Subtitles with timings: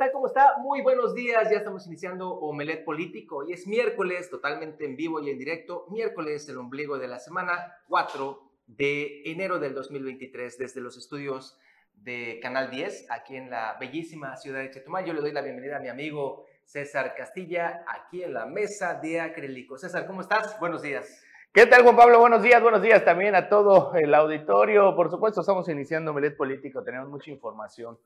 [0.00, 0.12] tal?
[0.12, 0.54] ¿Cómo está?
[0.62, 1.50] Muy buenos días.
[1.50, 3.36] Ya estamos iniciando Omelet Político.
[3.36, 5.84] Hoy es miércoles, totalmente en vivo y en directo.
[5.90, 11.58] Miércoles, el ombligo de la semana 4 de enero del 2023, desde los estudios
[11.92, 15.04] de Canal 10, aquí en la bellísima ciudad de Chetumal.
[15.04, 19.20] Yo le doy la bienvenida a mi amigo César Castilla, aquí en la mesa de
[19.20, 19.76] acrílico.
[19.76, 20.58] César, ¿cómo estás?
[20.58, 21.22] Buenos días.
[21.52, 22.20] ¿Qué tal, Juan Pablo?
[22.20, 24.96] Buenos días, buenos días también a todo el auditorio.
[24.96, 27.98] Por supuesto, estamos iniciando Omelet Político, tenemos mucha información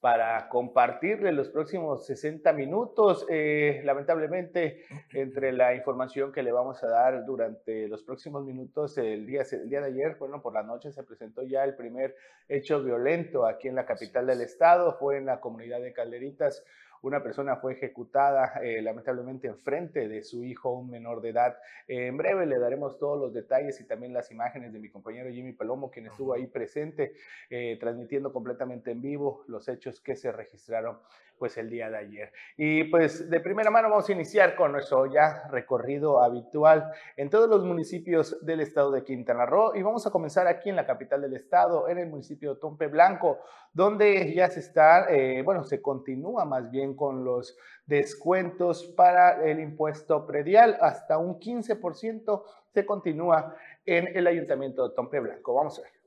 [0.00, 3.26] para compartirle los próximos 60 minutos.
[3.28, 9.26] Eh, lamentablemente, entre la información que le vamos a dar durante los próximos minutos, el
[9.26, 12.16] día, el día de ayer, bueno, por la noche se presentó ya el primer
[12.48, 16.64] hecho violento aquí en la capital del estado, fue en la comunidad de Calderitas.
[17.02, 21.56] Una persona fue ejecutada eh, lamentablemente enfrente de su hijo, un menor de edad.
[21.88, 25.52] en breve le daremos todos los detalles y también las imágenes de mi compañero Jimmy
[25.52, 27.14] Palomo, quien estuvo ahí presente,
[27.48, 30.98] eh, transmitiendo completamente en vivo los hechos que se registraron
[31.40, 32.32] pues el día de ayer.
[32.58, 37.48] Y pues de primera mano vamos a iniciar con nuestro ya recorrido habitual en todos
[37.48, 41.22] los municipios del estado de Quintana Roo y vamos a comenzar aquí en la capital
[41.22, 43.38] del estado, en el municipio de Tompe Blanco,
[43.72, 49.60] donde ya se está, eh, bueno, se continúa más bien con los descuentos para el
[49.60, 55.54] impuesto predial, hasta un 15% se continúa en el ayuntamiento de Tompe Blanco.
[55.54, 55.99] Vamos a ver.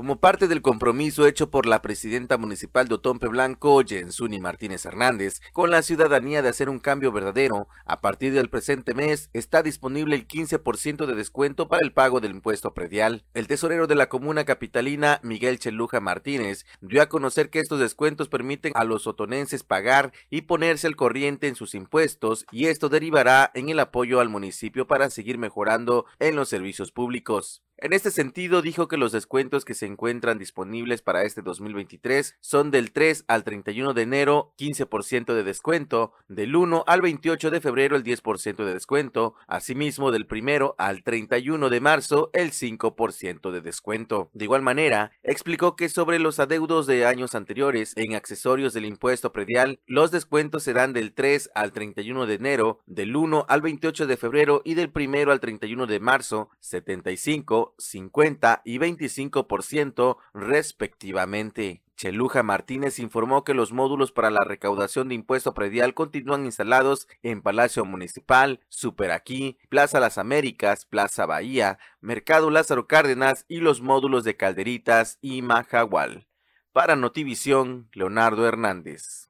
[0.00, 5.42] Como parte del compromiso hecho por la presidenta municipal de Otompe Blanco, Jensuni Martínez Hernández,
[5.52, 10.16] con la ciudadanía de hacer un cambio verdadero, a partir del presente mes está disponible
[10.16, 13.26] el 15% de descuento para el pago del impuesto predial.
[13.34, 18.30] El tesorero de la comuna capitalina, Miguel Cheluja Martínez, dio a conocer que estos descuentos
[18.30, 23.50] permiten a los otonenses pagar y ponerse al corriente en sus impuestos y esto derivará
[23.52, 27.62] en el apoyo al municipio para seguir mejorando en los servicios públicos.
[27.82, 32.70] En este sentido, dijo que los descuentos que se encuentran disponibles para este 2023 son
[32.70, 37.96] del 3 al 31 de enero 15% de descuento, del 1 al 28 de febrero
[37.96, 44.28] el 10% de descuento, asimismo del 1 al 31 de marzo el 5% de descuento.
[44.34, 49.32] De igual manera, explicó que sobre los adeudos de años anteriores en accesorios del impuesto
[49.32, 54.18] predial, los descuentos serán del 3 al 31 de enero, del 1 al 28 de
[54.18, 61.82] febrero y del 1 al 31 de marzo 75 50 y 25% respectivamente.
[61.96, 67.42] Cheluja Martínez informó que los módulos para la recaudación de impuesto predial continúan instalados en
[67.42, 74.36] Palacio Municipal, Superaquí, Plaza Las Américas, Plaza Bahía, Mercado Lázaro Cárdenas y los módulos de
[74.36, 76.26] Calderitas y Majagual.
[76.72, 79.29] Para Notivisión, Leonardo Hernández.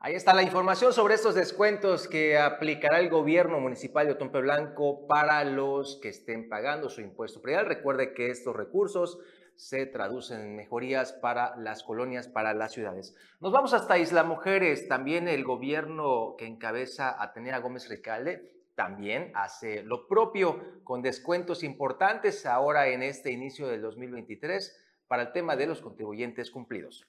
[0.00, 5.08] Ahí está la información sobre estos descuentos que aplicará el gobierno municipal de Otompe Blanco
[5.08, 7.66] para los que estén pagando su impuesto predial.
[7.66, 9.18] Recuerde que estos recursos
[9.56, 13.16] se traducen en mejorías para las colonias, para las ciudades.
[13.40, 14.86] Nos vamos hasta Isla Mujeres.
[14.86, 22.46] También el gobierno que encabeza Atenea Gómez Recalde también hace lo propio con descuentos importantes
[22.46, 24.76] ahora en este inicio del 2023
[25.08, 27.08] para el tema de los contribuyentes cumplidos.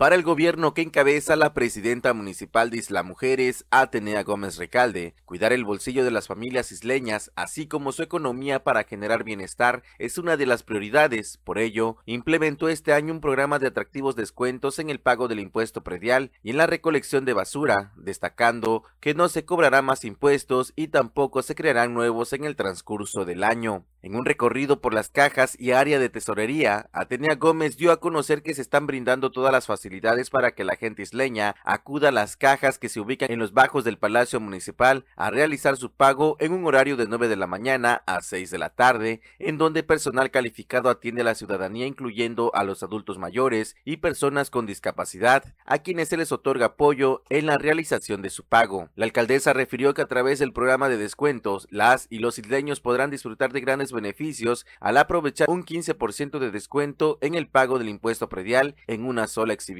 [0.00, 5.52] Para el gobierno que encabeza la presidenta municipal de Isla Mujeres, Atenea Gómez Recalde, cuidar
[5.52, 10.38] el bolsillo de las familias isleñas, así como su economía para generar bienestar, es una
[10.38, 11.36] de las prioridades.
[11.44, 15.82] Por ello, implementó este año un programa de atractivos descuentos en el pago del impuesto
[15.82, 20.88] predial y en la recolección de basura, destacando que no se cobrará más impuestos y
[20.88, 23.84] tampoco se crearán nuevos en el transcurso del año.
[24.00, 28.42] En un recorrido por las cajas y área de tesorería, Atenea Gómez dio a conocer
[28.42, 29.89] que se están brindando todas las facilidades
[30.30, 33.82] para que la gente isleña acuda a las cajas que se ubican en los bajos
[33.82, 38.02] del Palacio Municipal a realizar su pago en un horario de 9 de la mañana
[38.06, 42.62] a 6 de la tarde, en donde personal calificado atiende a la ciudadanía incluyendo a
[42.62, 47.58] los adultos mayores y personas con discapacidad, a quienes se les otorga apoyo en la
[47.58, 48.90] realización de su pago.
[48.94, 53.10] La alcaldesa refirió que a través del programa de descuentos, las y los isleños podrán
[53.10, 58.28] disfrutar de grandes beneficios al aprovechar un 15% de descuento en el pago del impuesto
[58.28, 59.79] predial en una sola exhibición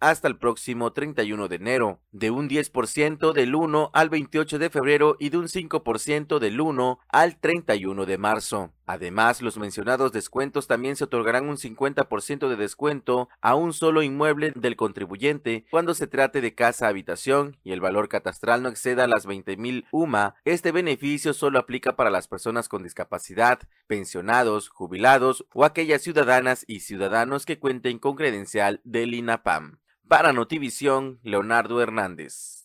[0.00, 5.16] hasta el próximo 31 de enero, de un 10% del 1 al 28 de febrero
[5.18, 8.72] y de un 5% del 1 al 31 de marzo.
[8.90, 14.52] Además, los mencionados descuentos también se otorgarán un 50% de descuento a un solo inmueble
[14.56, 19.28] del contribuyente cuando se trate de casa habitación y el valor catastral no exceda las
[19.28, 20.34] 20.000 UMA.
[20.44, 26.80] Este beneficio solo aplica para las personas con discapacidad, pensionados, jubilados o aquellas ciudadanas y
[26.80, 29.78] ciudadanos que cuenten con credencial del INAPAM.
[30.08, 32.59] Para Notivisión, Leonardo Hernández.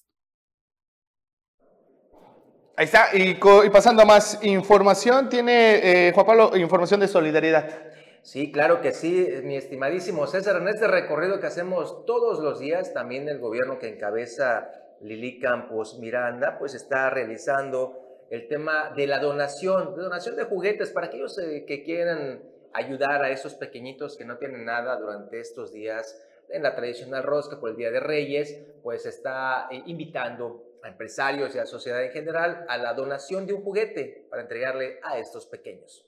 [2.78, 3.36] Ahí está, y,
[3.70, 7.70] pasando a más información, tiene eh, Juan Pablo información de solidaridad.
[8.22, 12.94] Sí, claro que sí, mi estimadísimo César, en este recorrido que hacemos todos los días,
[12.94, 14.70] también el gobierno que encabeza
[15.00, 20.92] Lili Campos Miranda, pues está realizando el tema de la donación, de donación de juguetes
[20.92, 22.42] para aquellos eh, que quieran
[22.74, 27.58] ayudar a esos pequeñitos que no tienen nada durante estos días en la tradicional rosca
[27.58, 32.04] por el Día de Reyes, pues está eh, invitando a empresarios y a la sociedad
[32.04, 36.06] en general a la donación de un juguete para entregarle a estos pequeños.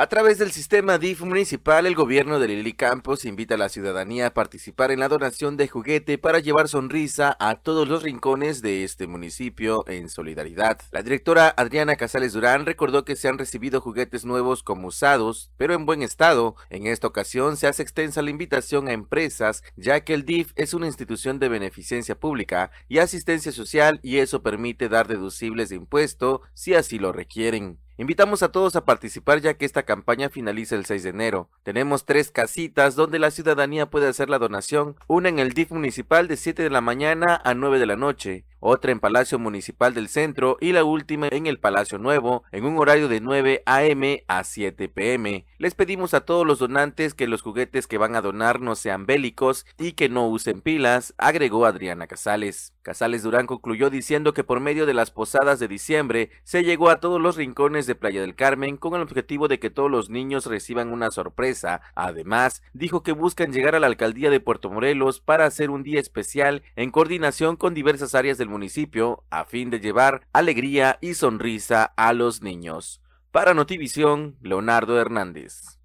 [0.00, 4.28] A través del sistema DIF municipal, el gobierno de Lili Campos invita a la ciudadanía
[4.28, 8.84] a participar en la donación de juguete para llevar sonrisa a todos los rincones de
[8.84, 10.78] este municipio en solidaridad.
[10.92, 15.74] La directora Adriana Casales Durán recordó que se han recibido juguetes nuevos como usados, pero
[15.74, 16.54] en buen estado.
[16.70, 20.74] En esta ocasión se hace extensa la invitación a empresas, ya que el DIF es
[20.74, 26.42] una institución de beneficencia pública y asistencia social y eso permite dar deducibles de impuesto
[26.54, 27.80] si así lo requieren.
[28.00, 31.50] Invitamos a todos a participar ya que esta campaña finaliza el 6 de enero.
[31.64, 36.28] Tenemos tres casitas donde la ciudadanía puede hacer la donación, una en el DIF municipal
[36.28, 40.08] de 7 de la mañana a 9 de la noche, otra en Palacio Municipal del
[40.08, 44.24] Centro y la última en el Palacio Nuevo, en un horario de 9 a.m.
[44.28, 45.46] a 7 p.m.
[45.58, 49.06] Les pedimos a todos los donantes que los juguetes que van a donar no sean
[49.06, 52.74] bélicos y que no usen pilas, agregó Adriana Casales.
[52.82, 57.00] Casales Durán concluyó diciendo que por medio de las posadas de diciembre se llegó a
[57.00, 60.46] todos los rincones de Playa del Carmen con el objetivo de que todos los niños
[60.46, 61.82] reciban una sorpresa.
[61.94, 66.00] Además, dijo que buscan llegar a la alcaldía de Puerto Morelos para hacer un día
[66.00, 71.84] especial en coordinación con diversas áreas del municipio a fin de llevar alegría y sonrisa
[71.96, 73.00] a los niños.
[73.30, 75.77] Para Notivisión, Leonardo Hernández.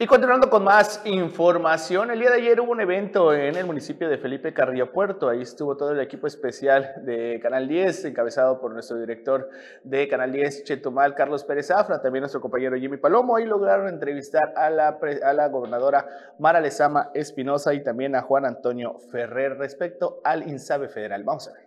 [0.00, 4.08] Y continuando con más información, el día de ayer hubo un evento en el municipio
[4.08, 5.28] de Felipe Carrillo Puerto.
[5.28, 9.50] Ahí estuvo todo el equipo especial de Canal 10, encabezado por nuestro director
[9.82, 13.34] de Canal 10, Chetumal, Carlos Pérez Afra, también nuestro compañero Jimmy Palomo.
[13.34, 16.06] Ahí lograron entrevistar a la, a la gobernadora
[16.38, 21.24] Mara Lezama Espinosa y también a Juan Antonio Ferrer respecto al INSABE federal.
[21.24, 21.66] Vamos a ver.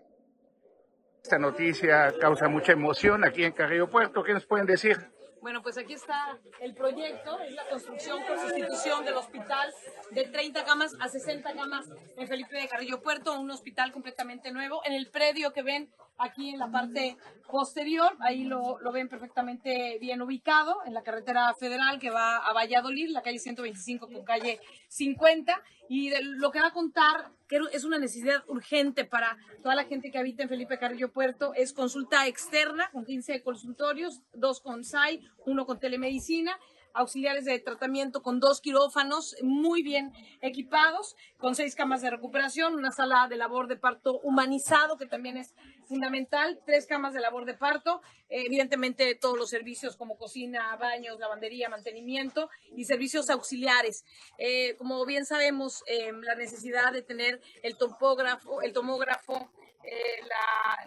[1.22, 4.24] Esta noticia causa mucha emoción aquí en Carrillo Puerto.
[4.24, 4.96] ¿Qué nos pueden decir?
[5.42, 9.74] Bueno, pues aquí está el proyecto, es la construcción por sustitución del hospital
[10.12, 14.82] de 30 camas a 60 camas en Felipe de Carrillo Puerto, un hospital completamente nuevo.
[14.86, 15.92] En el predio que ven
[16.22, 17.18] aquí en la parte
[17.50, 22.54] posterior, ahí lo, lo, ven perfectamente bien ubicado, en la carretera federal que va a
[22.54, 27.84] Valladolid, la calle 125 con calle 50, y lo que va a contar, que es
[27.84, 32.28] una necesidad urgente para toda la gente que habita en Felipe Carrillo Puerto, es consulta
[32.28, 36.58] externa con 15 consultorios, dos con SAI, uno con telemedicina,
[36.94, 42.92] auxiliares de tratamiento con dos quirófanos muy bien equipados, con seis camas de recuperación, una
[42.92, 45.54] sala de labor de parto humanizado, que también es
[45.86, 51.70] fundamental, tres camas de labor de parto, evidentemente todos los servicios como cocina, baños, lavandería,
[51.70, 54.06] mantenimiento y servicios auxiliares.
[54.38, 59.52] Eh, como bien sabemos, eh, la necesidad de tener el topógrafo, el tomógrafo,
[59.84, 60.22] eh,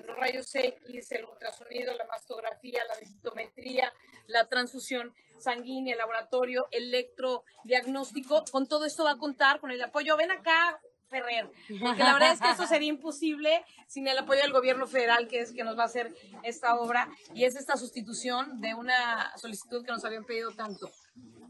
[0.07, 3.93] los rayos X, el ultrasonido, la mastografía, la densitometría,
[4.27, 8.45] la transfusión sanguínea, laboratorio, electrodiagnóstico.
[8.51, 10.17] Con todo esto va a contar con el apoyo.
[10.17, 11.51] Ven acá, Ferrer,
[11.81, 15.41] porque la verdad es que esto sería imposible sin el apoyo del gobierno federal, que
[15.41, 19.85] es que nos va a hacer esta obra, y es esta sustitución de una solicitud
[19.85, 20.91] que nos habían pedido tanto.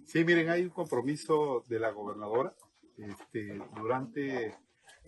[0.05, 2.55] Sí, miren, hay un compromiso de la gobernadora
[2.99, 4.55] este, durante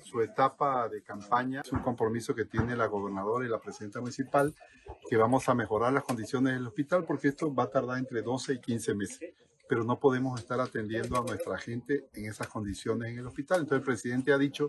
[0.07, 1.63] su etapa de campaña.
[1.65, 4.55] Es un compromiso que tiene la gobernadora y la presidenta municipal
[5.09, 8.55] que vamos a mejorar las condiciones del hospital porque esto va a tardar entre 12
[8.55, 9.35] y 15 meses.
[9.69, 13.63] Pero no podemos estar atendiendo a nuestra gente en esas condiciones en el hospital.
[13.63, 14.69] Entonces el presidente ha dicho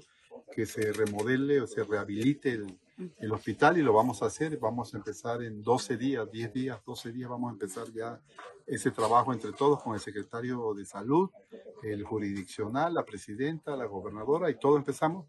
[0.52, 2.80] que se remodele o se rehabilite el,
[3.20, 4.58] el hospital y lo vamos a hacer.
[4.58, 7.30] Vamos a empezar en 12 días, 10 días, 12 días.
[7.30, 8.20] Vamos a empezar ya
[8.66, 11.30] ese trabajo entre todos con el secretario de salud,
[11.84, 15.26] el jurisdiccional, la presidenta, la gobernadora y todo empezamos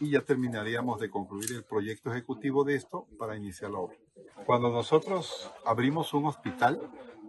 [0.00, 3.96] y ya terminaríamos de concluir el proyecto ejecutivo de esto para iniciar la obra.
[4.44, 6.80] Cuando nosotros abrimos un hospital,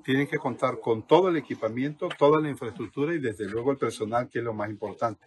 [0.04, 4.28] tienen que contar con todo el equipamiento, toda la infraestructura y desde luego el personal,
[4.28, 5.26] que es lo más importante.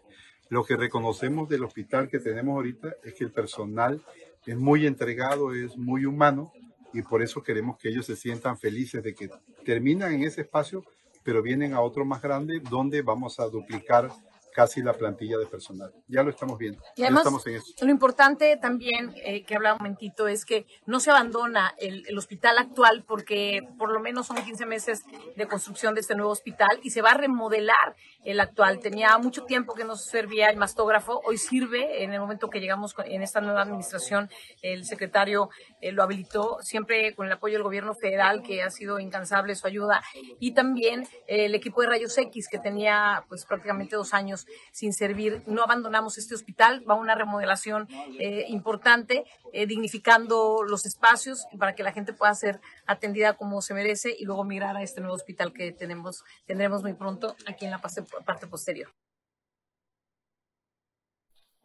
[0.48, 4.02] Lo que reconocemos del hospital que tenemos ahorita es que el personal
[4.46, 6.52] es muy entregado, es muy humano
[6.92, 9.28] y por eso queremos que ellos se sientan felices de que
[9.64, 10.84] terminan en ese espacio,
[11.24, 14.10] pero vienen a otro más grande donde vamos a duplicar
[14.56, 15.92] casi la plantilla de personal.
[16.08, 16.82] Ya lo estamos viendo.
[16.96, 17.74] Y además, estamos en eso.
[17.84, 22.16] lo importante también eh, que hablaba un momentito es que no se abandona el, el,
[22.16, 25.02] hospital actual porque por lo menos son 15 meses
[25.36, 28.80] de construcción de este nuevo hospital y se va a remodelar el actual.
[28.80, 32.02] Tenía mucho tiempo que no servía el mastógrafo, hoy sirve.
[32.02, 34.30] En el momento que llegamos en esta nueva administración,
[34.62, 35.50] el secretario
[35.82, 39.66] eh, lo habilitó, siempre con el apoyo del gobierno federal, que ha sido incansable su
[39.66, 40.02] ayuda,
[40.40, 44.92] y también eh, el equipo de rayos X, que tenía pues prácticamente dos años sin
[44.92, 45.42] servir.
[45.46, 47.88] No abandonamos este hospital, va una remodelación
[48.18, 53.74] eh, importante, eh, dignificando los espacios para que la gente pueda ser atendida como se
[53.74, 57.70] merece y luego migrar a este nuevo hospital que tenemos, tendremos muy pronto aquí en
[57.70, 58.88] la parte, parte posterior.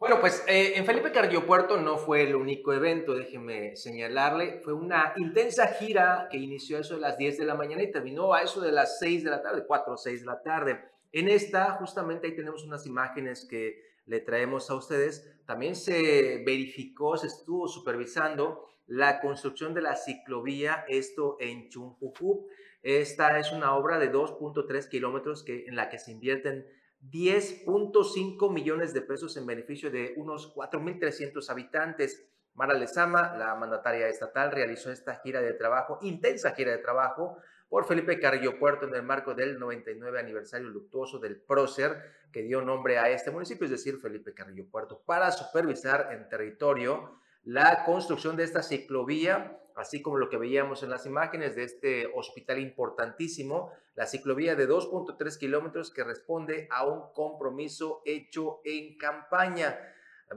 [0.02, 4.60] Bueno, pues eh, en Felipe Cardiopuerto no fue el único evento, déjeme señalarle.
[4.64, 7.92] Fue una intensa gira que inició a eso de las 10 de la mañana y
[7.92, 10.91] terminó a eso de las 6 de la tarde, 4 o 6 de la tarde.
[11.12, 15.38] En esta, justamente ahí tenemos unas imágenes que le traemos a ustedes.
[15.46, 22.48] También se verificó, se estuvo supervisando la construcción de la ciclovía, esto en Chumpucup.
[22.82, 26.66] Esta es una obra de 2.3 kilómetros que, en la que se invierten
[27.10, 32.28] 10.5 millones de pesos en beneficio de unos 4.300 habitantes.
[32.54, 37.38] Mara Lezama, la mandataria estatal, realizó esta gira de trabajo, intensa gira de trabajo,
[37.72, 42.60] por Felipe Carrillo Puerto en el marco del 99 aniversario luctuoso del prócer que dio
[42.60, 48.36] nombre a este municipio, es decir, Felipe Carrillo Puerto, para supervisar en territorio la construcción
[48.36, 53.72] de esta ciclovía, así como lo que veíamos en las imágenes de este hospital importantísimo,
[53.94, 59.80] la ciclovía de 2.3 kilómetros que responde a un compromiso hecho en campaña.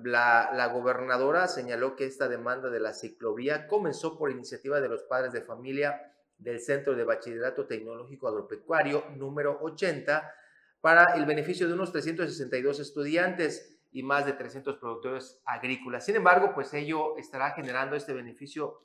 [0.05, 5.03] La, la, gobernadora señaló que esta demanda de la ciclovía comenzó por iniciativa de los
[5.03, 6.13] padres de familia
[6.45, 10.31] del Centro de Bachillerato Tecnológico Agropecuario número 80
[10.79, 16.05] para el beneficio de unos 362 estudiantes y más de 300 productores agrícolas.
[16.05, 18.79] Sin embargo, pues ello estará generando este beneficio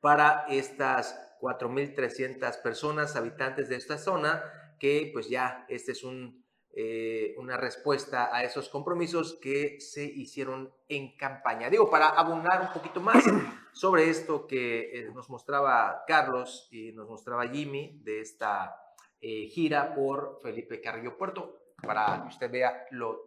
[0.00, 4.44] para estas 4.300 personas, habitantes de esta zona,
[4.78, 6.43] que pues ya este es un,
[6.76, 11.70] eh, una respuesta a esos compromisos que se hicieron en campaña.
[11.70, 13.22] Digo, para abonar un poquito más,
[13.72, 18.74] sobre esto que eh, nos mostraba Carlos y nos mostraba Jimmy de esta
[19.20, 23.22] eh, gira por Felipe Carrillo Puerto, para que usted vea lo,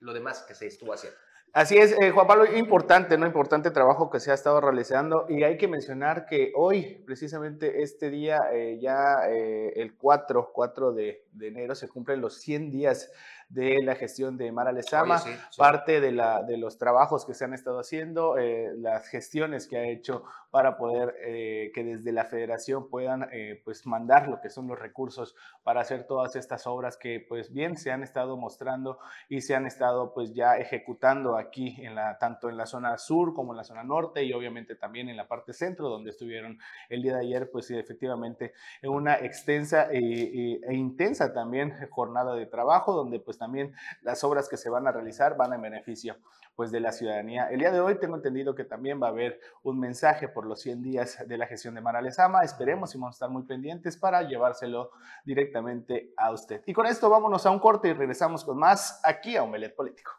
[0.00, 1.18] lo demás que se estuvo haciendo.
[1.52, 3.26] Así es, eh, Juan Pablo, importante, ¿no?
[3.26, 8.08] Importante trabajo que se ha estado realizando y hay que mencionar que hoy, precisamente este
[8.08, 13.10] día, eh, ya eh, el 4, 4 de, de, enero, se cumplen los 100 días
[13.50, 15.58] de la gestión de Mara Lezama, sí, sí.
[15.58, 19.76] parte de, la, de, los trabajos que se han estado haciendo, eh, las gestiones que
[19.76, 24.50] ha hecho para poder eh, que desde la federación puedan eh, pues mandar lo que
[24.50, 28.98] son los recursos para hacer todas estas obras que pues bien se han estado mostrando
[29.28, 33.34] y se han estado pues ya ejecutando aquí en la, tanto en la zona sur
[33.34, 37.02] como en la zona norte y obviamente también en la parte centro donde estuvieron el
[37.02, 42.46] día de ayer pues sí, efectivamente en una extensa e, e intensa también jornada de
[42.46, 46.18] trabajo donde pues también las obras que se van a realizar van en beneficio
[46.54, 47.48] pues de la ciudadanía.
[47.48, 50.60] El día de hoy tengo entendido que también va a haber un mensaje por los
[50.60, 52.44] 100 días de la gestión de Mara Lezama.
[52.44, 54.90] Esperemos y vamos a estar muy pendientes para llevárselo
[55.24, 56.62] directamente a usted.
[56.66, 60.12] Y con esto vámonos a un corte y regresamos con más aquí a Omelet Político.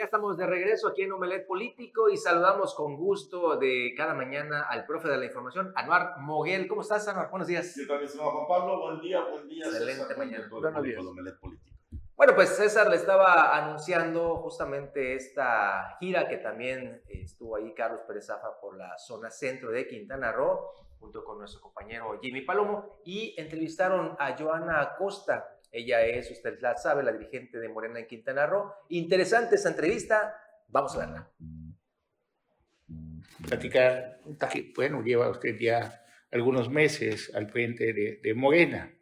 [0.00, 4.62] Ya estamos de regreso aquí en Omelet Político y saludamos con gusto de cada mañana
[4.62, 6.66] al profe de la información, Anuar Moguel.
[6.68, 7.28] ¿Cómo estás, Anuar?
[7.28, 7.74] Buenos días.
[7.76, 8.80] ¿Qué tal, estimado Juan Pablo?
[8.80, 9.66] Buen día, buen día.
[9.66, 10.48] Excelente César, mañana.
[10.50, 11.04] Buenos días.
[11.04, 11.76] Omelet Político.
[12.16, 18.24] Bueno, pues César le estaba anunciando justamente esta gira que también estuvo ahí Carlos Pérez
[18.24, 20.60] Zafa por la zona centro de Quintana Roo,
[20.98, 26.76] junto con nuestro compañero Jimmy Palomo, y entrevistaron a Joana Acosta, ella es, usted la
[26.76, 28.72] sabe, la dirigente de Morena en Quintana Roo.
[28.88, 30.34] Interesante esa entrevista,
[30.68, 31.30] vamos a verla.
[33.46, 34.20] Platicar,
[34.74, 38.94] bueno, lleva usted ya algunos meses al frente de, de Morena.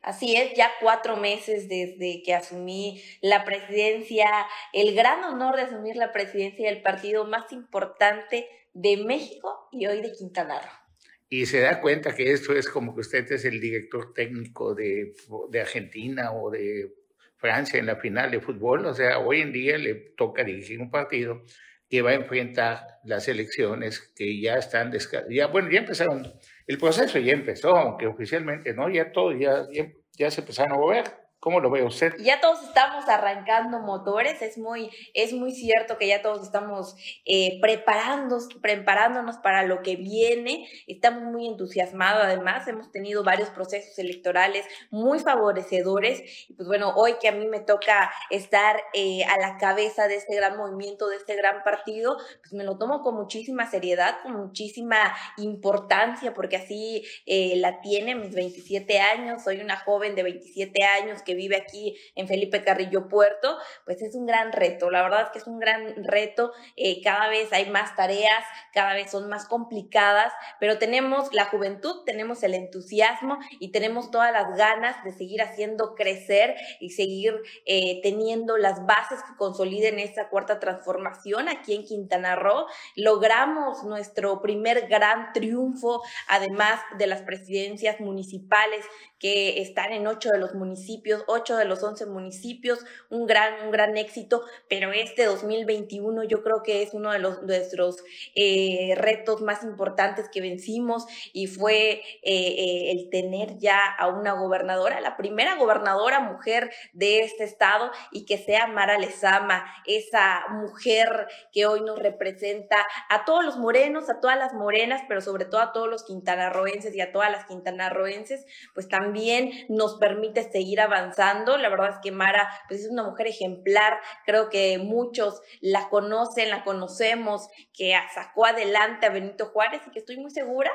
[0.00, 4.28] Así es, ya cuatro meses desde que asumí la presidencia,
[4.72, 10.02] el gran honor de asumir la presidencia del partido más importante de México y hoy
[10.02, 10.85] de Quintana Roo
[11.28, 15.14] y se da cuenta que esto es como que usted es el director técnico de,
[15.50, 16.92] de, Argentina o de
[17.36, 18.86] Francia en la final de fútbol.
[18.86, 21.42] O sea, hoy en día le toca dirigir un partido
[21.88, 24.92] que va a enfrentar las elecciones que ya están,
[25.30, 26.32] ya, bueno, ya empezaron,
[26.66, 30.76] el proceso ya empezó, aunque oficialmente no, ya todo, ya, ya, ya se empezaron a
[30.76, 32.12] mover ¿Cómo lo ve usted?
[32.18, 37.60] Ya todos estamos arrancando motores, es muy, es muy cierto que ya todos estamos eh,
[37.60, 45.20] preparándonos, para lo que viene, estamos muy entusiasmados además, hemos tenido varios procesos electorales muy
[45.20, 46.48] favorecedores.
[46.56, 50.34] Pues bueno, hoy que a mí me toca estar eh, a la cabeza de este
[50.34, 55.14] gran movimiento, de este gran partido, pues me lo tomo con muchísima seriedad, con muchísima
[55.36, 61.22] importancia, porque así eh, la tiene mis 27 años, soy una joven de 27 años
[61.22, 64.90] que vive aquí en Felipe Carrillo Puerto, pues es un gran reto.
[64.90, 66.52] La verdad es que es un gran reto.
[66.76, 72.04] Eh, cada vez hay más tareas, cada vez son más complicadas, pero tenemos la juventud,
[72.04, 78.00] tenemos el entusiasmo y tenemos todas las ganas de seguir haciendo crecer y seguir eh,
[78.02, 82.66] teniendo las bases que consoliden esta cuarta transformación aquí en Quintana Roo.
[82.94, 88.84] Logramos nuestro primer gran triunfo, además de las presidencias municipales
[89.18, 93.70] que están en ocho de los municipios, ocho de los once municipios, un gran, un
[93.70, 98.02] gran éxito, pero este 2021 yo creo que es uno de los, nuestros
[98.34, 104.32] eh, retos más importantes que vencimos y fue eh, eh, el tener ya a una
[104.32, 111.26] gobernadora, la primera gobernadora mujer de este estado y que sea Mara Lezama, esa mujer
[111.52, 115.60] que hoy nos representa a todos los morenos, a todas las morenas, pero sobre todo
[115.60, 118.44] a todos los quintanarroenses y a todas las quintanarroenses,
[118.74, 121.56] pues también también nos permite seguir avanzando.
[121.58, 126.50] La verdad es que Mara pues, es una mujer ejemplar, creo que muchos la conocen,
[126.50, 130.70] la conocemos, que sacó adelante a Benito Juárez y que estoy muy segura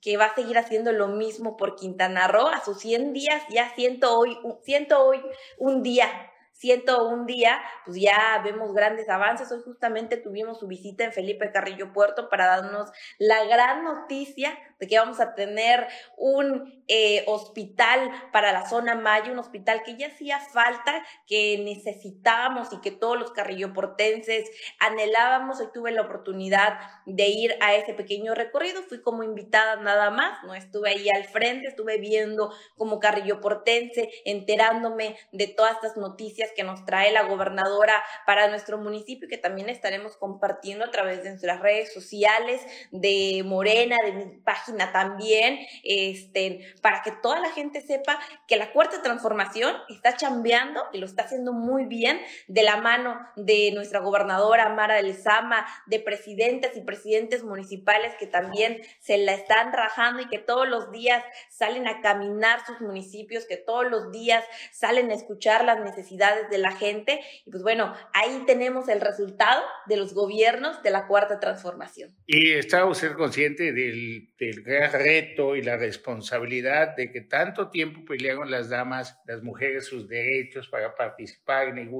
[0.00, 2.46] que va a seguir haciendo lo mismo por Quintana Roo.
[2.46, 5.20] A sus 100 días ya siento hoy, siento hoy
[5.58, 6.08] un día
[6.54, 9.50] siento un día, pues ya vemos grandes avances.
[9.52, 14.86] Hoy justamente tuvimos su visita en Felipe Carrillo Puerto para darnos la gran noticia de
[14.86, 20.08] que vamos a tener un eh, hospital para la zona Maya, un hospital que ya
[20.08, 25.60] hacía falta, que necesitábamos y que todos los carrilloportenses anhelábamos.
[25.60, 30.42] Hoy tuve la oportunidad de ir a ese pequeño recorrido, fui como invitada nada más,
[30.44, 36.64] no estuve ahí al frente, estuve viendo como carrilloportense, enterándome de todas estas noticias que
[36.64, 41.60] nos trae la gobernadora para nuestro municipio, que también estaremos compartiendo a través de nuestras
[41.60, 48.18] redes sociales, de Morena, de mi página también, este, para que toda la gente sepa
[48.46, 53.18] que la cuarta transformación está chambeando y lo está haciendo muy bien de la mano
[53.36, 59.34] de nuestra gobernadora Mara del Sama, de presidentes y presidentes municipales que también se la
[59.34, 64.12] están rajando y que todos los días salen a caminar sus municipios, que todos los
[64.12, 67.20] días salen a escuchar las necesidades de la gente.
[67.44, 72.14] Y pues bueno, ahí tenemos el resultado de los gobiernos de la cuarta transformación.
[72.26, 78.04] ¿Y está usted consciente del, del gran reto y la responsabilidad de que tanto tiempo
[78.04, 81.90] pelearon las damas, las mujeres, sus derechos para participar en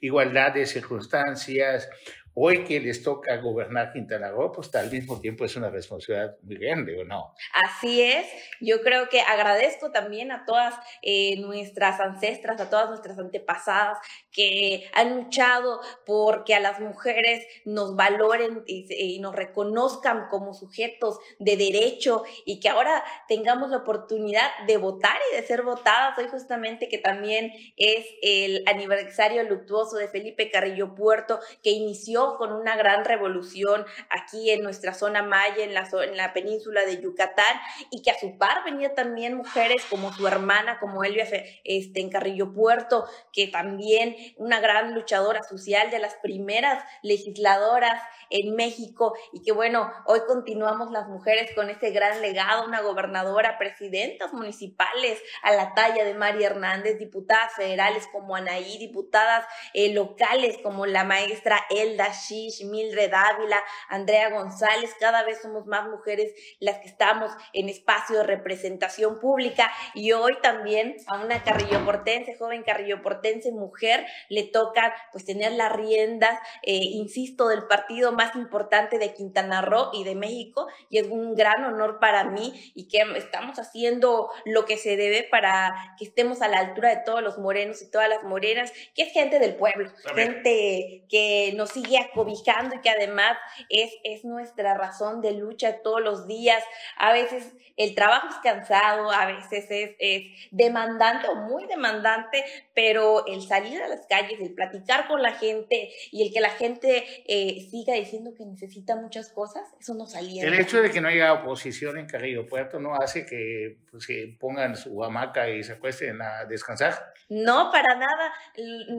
[0.00, 1.88] igualdad de circunstancias,
[2.34, 6.56] Hoy que les toca gobernar Quintana Roo, pues al mismo tiempo es una responsabilidad muy
[6.56, 7.34] grande, ¿o no?
[7.52, 8.26] Así es.
[8.58, 13.98] Yo creo que agradezco también a todas eh, nuestras ancestras, a todas nuestras antepasadas
[14.30, 20.54] que han luchado por que a las mujeres nos valoren y, y nos reconozcan como
[20.54, 26.16] sujetos de derecho y que ahora tengamos la oportunidad de votar y de ser votadas.
[26.16, 32.52] Hoy justamente que también es el aniversario luctuoso de Felipe Carrillo Puerto, que inició con
[32.52, 37.56] una gran revolución aquí en nuestra zona maya, en la, en la península de Yucatán,
[37.90, 41.26] y que a su par venía también mujeres como su hermana, como Elvia
[41.64, 48.54] este, en Carrillo Puerto, que también una gran luchadora social de las primeras legisladoras en
[48.56, 54.32] México, y que bueno, hoy continuamos las mujeres con ese gran legado, una gobernadora, presidentas
[54.32, 60.86] municipales a la talla de María Hernández, diputadas federales como Anaí, diputadas eh, locales como
[60.86, 66.88] la maestra Elda Shish, Mildred Ávila, Andrea González, cada vez somos más mujeres las que
[66.88, 69.70] estamos en espacio de representación pública.
[69.94, 76.38] Y hoy también a una carrilloportense, joven carrilloportense, mujer, le toca pues tener las riendas,
[76.62, 80.68] eh, insisto, del partido más importante de Quintana Roo y de México.
[80.88, 85.26] Y es un gran honor para mí y que estamos haciendo lo que se debe
[85.30, 89.02] para que estemos a la altura de todos los morenos y todas las morenas, que
[89.02, 93.36] es gente del pueblo, gente que nos sigue acobijando y que además
[93.68, 96.62] es, es nuestra razón de lucha todos los días.
[96.96, 103.26] A veces el trabajo es cansado, a veces es, es demandante o muy demandante, pero
[103.26, 107.04] el salir a las calles, el platicar con la gente y el que la gente
[107.26, 110.44] eh, siga diciendo que necesita muchas cosas, eso no salía.
[110.44, 114.36] El hecho de que no haya oposición en Carrillo Puerto no hace que pues, se
[114.38, 117.12] pongan su hamaca y se acuesten a descansar.
[117.28, 118.32] No, para nada.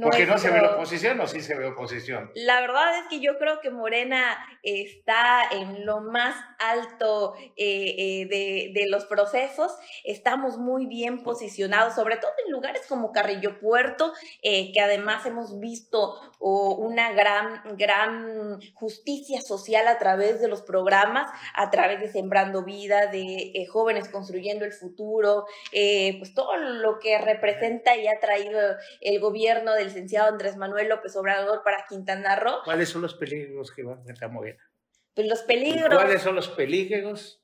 [0.01, 2.31] Porque no se ve la oposición o sí se ve oposición.
[2.35, 8.27] La verdad es que yo creo que Morena está en lo más alto eh, eh,
[8.27, 9.71] de, de, los procesos.
[10.03, 15.59] Estamos muy bien posicionados, sobre todo en lugares como Carrillo Puerto, eh, que además hemos
[15.59, 22.11] visto oh, una gran, gran justicia social a través de los programas, a través de
[22.11, 28.59] Sembrando Vida, de Jóvenes Construyendo el Futuro, pues todo lo que representa y ha traído
[29.01, 32.57] el gobierno del licenciado Andrés Manuel López Obrador para Quintana Roo.
[32.83, 34.69] ¿Cuáles son los peligros que va a Morena?
[35.13, 35.87] Pues los peligros.
[35.87, 37.41] ¿Cuáles son los peligros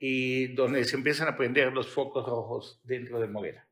[0.00, 3.68] y donde se empiezan a prender los focos rojos dentro de Morena?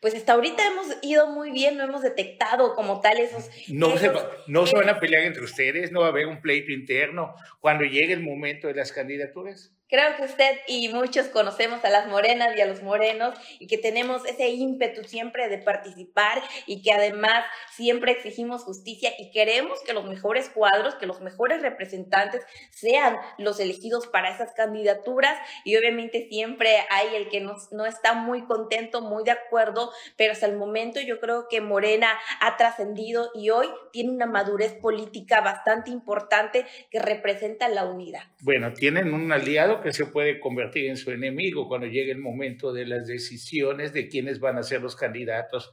[0.00, 3.50] Pues hasta ahorita hemos ido muy bien, no hemos detectado como tal esos...
[3.68, 4.12] No, se,
[4.46, 7.84] no se van a pelear entre ustedes, no va a haber un pleito interno cuando
[7.84, 9.74] llegue el momento de las candidaturas.
[9.90, 13.76] Creo que usted y muchos conocemos a las morenas y a los morenos y que
[13.76, 19.92] tenemos ese ímpetu siempre de participar y que además siempre exigimos justicia y queremos que
[19.92, 26.28] los mejores cuadros, que los mejores representantes sean los elegidos para esas candidaturas y obviamente
[26.28, 31.00] siempre hay el que no, está muy contento, muy de acuerdo, pero hasta el momento
[31.00, 37.00] yo creo que Morena ha trascendido y hoy tiene una madurez política bastante importante que
[37.00, 38.22] representa la unidad.
[38.42, 42.72] Bueno, tienen un aliado que se puede convertir en su enemigo cuando llegue el momento
[42.72, 45.72] de las decisiones de quiénes van a ser los candidatos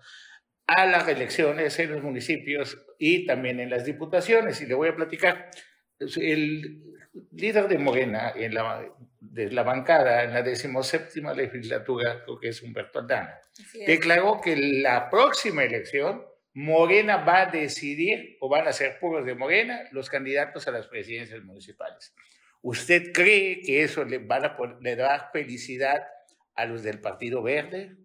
[0.67, 4.61] a las elecciones en los municipios y también en las diputaciones.
[4.61, 5.49] Y le voy a platicar.
[6.17, 6.83] El
[7.31, 8.87] líder de Morena en la,
[9.19, 13.39] de la bancada en la decimoséptima legislatura, creo que es Humberto Aldana,
[13.85, 19.35] declaró que la próxima elección Morena va a decidir o van a ser puros de
[19.35, 22.15] Morena los candidatos a las presidencias municipales.
[22.61, 26.07] ¿Usted cree que eso le, va a, le da felicidad
[26.55, 27.95] a los del Partido Verde?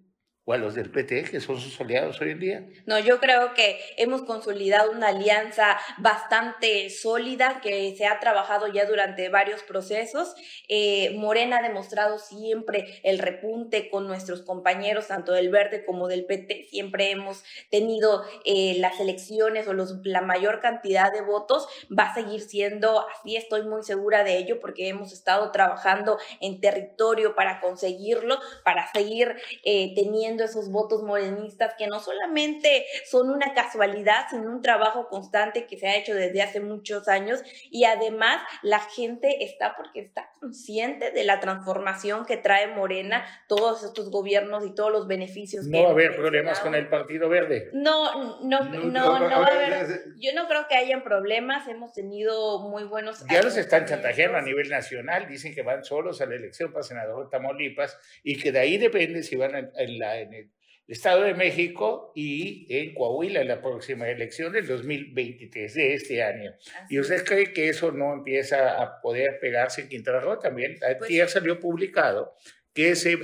[0.44, 2.66] O a los del PT, que son sus aliados hoy en día?
[2.84, 8.84] No, yo creo que hemos consolidado una alianza bastante sólida que se ha trabajado ya
[8.84, 10.34] durante varios procesos.
[10.68, 16.24] Eh, Morena ha demostrado siempre el repunte con nuestros compañeros, tanto del Verde como del
[16.24, 16.66] PT.
[16.70, 21.68] Siempre hemos tenido eh, las elecciones o los, la mayor cantidad de votos.
[21.96, 26.60] Va a seguir siendo así, estoy muy segura de ello, porque hemos estado trabajando en
[26.60, 33.54] territorio para conseguirlo, para seguir eh, teniendo esos votos morenistas que no solamente son una
[33.54, 38.42] casualidad, sino un trabajo constante que se ha hecho desde hace muchos años y además
[38.62, 44.66] la gente está porque está consciente de la transformación que trae Morena, todos estos gobiernos
[44.66, 45.66] y todos los beneficios.
[45.66, 47.70] No va a haber problemas con el Partido Verde.
[47.72, 50.04] No, no, no, no, no va a haber.
[50.18, 53.24] Yo no creo que hayan problemas, hemos tenido muy buenos.
[53.30, 56.82] Ya los están chantajeando a nivel nacional, dicen que van solos a la elección para
[56.82, 60.50] senador de Tamaulipas y que de ahí depende si van en la en el
[60.86, 66.52] Estado de México y en Coahuila en la próxima elección del 2023 de este año.
[66.90, 70.38] ¿Y usted cree que eso no empieza a poder pegarse en Quintana Roo?
[70.38, 72.34] También ayer pues salió publicado
[72.74, 73.18] que se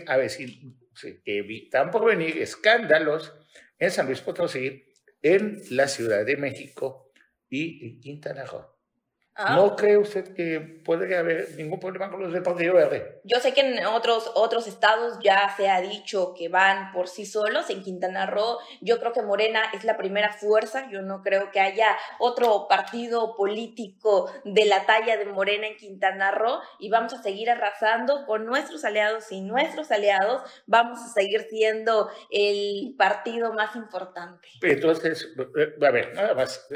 [1.46, 3.34] están por venir escándalos
[3.78, 4.84] en San Luis Potosí,
[5.22, 7.12] en la Ciudad de México
[7.50, 8.77] y en Quintana Roo.
[9.40, 9.54] Ah.
[9.54, 13.20] ¿No cree usted que puede haber ningún problema con los del Partido Verde?
[13.22, 17.24] Yo sé que en otros, otros estados ya se ha dicho que van por sí
[17.24, 17.70] solos.
[17.70, 20.90] En Quintana Roo, yo creo que Morena es la primera fuerza.
[20.90, 26.32] Yo no creo que haya otro partido político de la talla de Morena en Quintana
[26.32, 26.58] Roo.
[26.80, 30.42] Y vamos a seguir arrasando con nuestros aliados y nuestros aliados.
[30.66, 34.48] Vamos a seguir siendo el partido más importante.
[34.62, 36.66] Entonces, eh, a ver, nada más.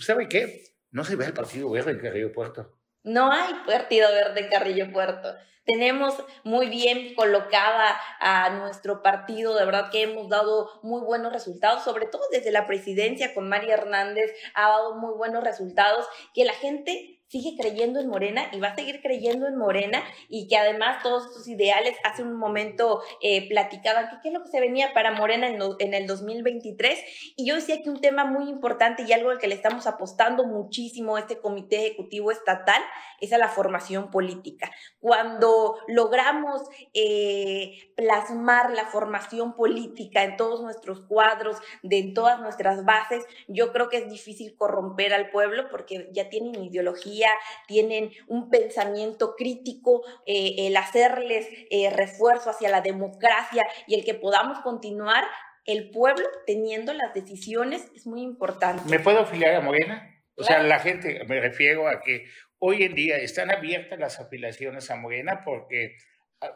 [0.00, 0.70] ¿Sabe qué?
[0.90, 2.72] No se ve el Partido Verde en Carrillo Puerto.
[3.02, 5.34] No hay Partido Verde en Carrillo Puerto.
[5.64, 11.84] Tenemos muy bien colocada a nuestro partido, de verdad que hemos dado muy buenos resultados,
[11.84, 16.54] sobre todo desde la presidencia con María Hernández ha dado muy buenos resultados, que la
[16.54, 21.00] gente sigue creyendo en Morena y va a seguir creyendo en Morena y que además
[21.02, 24.92] todos estos ideales hace un momento eh, platicaban que qué es lo que se venía
[24.92, 26.98] para Morena en, el 2023
[27.36, 30.44] y yo decía que un tema muy importante y algo al que le estamos apostando
[30.44, 32.82] muchísimo a este comité ejecutivo estatal
[33.20, 34.70] es a la formación política.
[34.98, 36.62] Cuando logramos
[36.94, 43.72] eh, plasmar la formación política en todos nuestros cuadros, de en todas nuestras bases, yo
[43.72, 47.19] creo que es difícil corromper al pueblo porque ya tienen ideología,
[47.66, 54.14] tienen un pensamiento crítico, eh, el hacerles eh, refuerzo hacia la democracia y el que
[54.14, 55.24] podamos continuar
[55.66, 58.82] el pueblo teniendo las decisiones es muy importante.
[58.88, 60.16] ¿Me puedo afiliar a Morena?
[60.36, 62.24] O sea, la gente, me refiero a que
[62.58, 65.96] hoy en día están abiertas las afiliaciones a Morena porque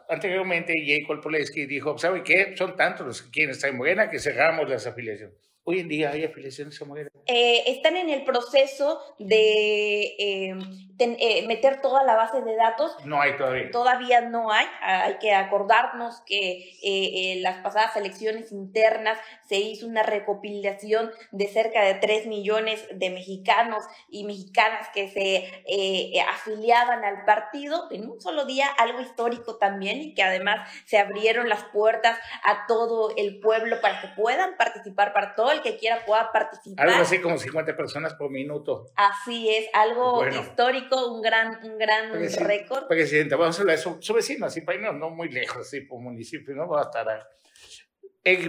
[0.09, 2.55] anteriormente Jacob Poleski dijo, ¿sabe qué?
[2.57, 5.37] Son tantos los que quieren estar en Morena que cerramos las afiliaciones.
[5.67, 7.09] Hoy en día hay afiliaciones a Morena.
[7.25, 10.55] Eh, están en el proceso de eh,
[10.99, 12.95] eh, meter toda la base de datos.
[13.03, 13.71] No hay todavía.
[13.71, 14.67] Todavía no hay.
[14.83, 19.17] Hay que acordarnos que en las pasadas elecciones internas
[19.49, 26.21] se hizo una recopilación de cerca de 3 millones de mexicanos y mexicanas que se
[26.21, 31.49] afiliaban al partido en un solo día, algo histórico también y que además se abrieron
[31.49, 36.05] las puertas a todo el pueblo para que puedan participar para todo el que quiera
[36.05, 36.87] pueda participar.
[36.87, 38.87] Algo así como 50 personas por minuto.
[38.95, 42.87] Así es, algo histórico, un gran, un gran récord.
[42.87, 45.99] Presidenta, vamos a hablar de su, vecino, así para irnos no muy lejos, así por
[45.99, 47.07] municipio, no va a estar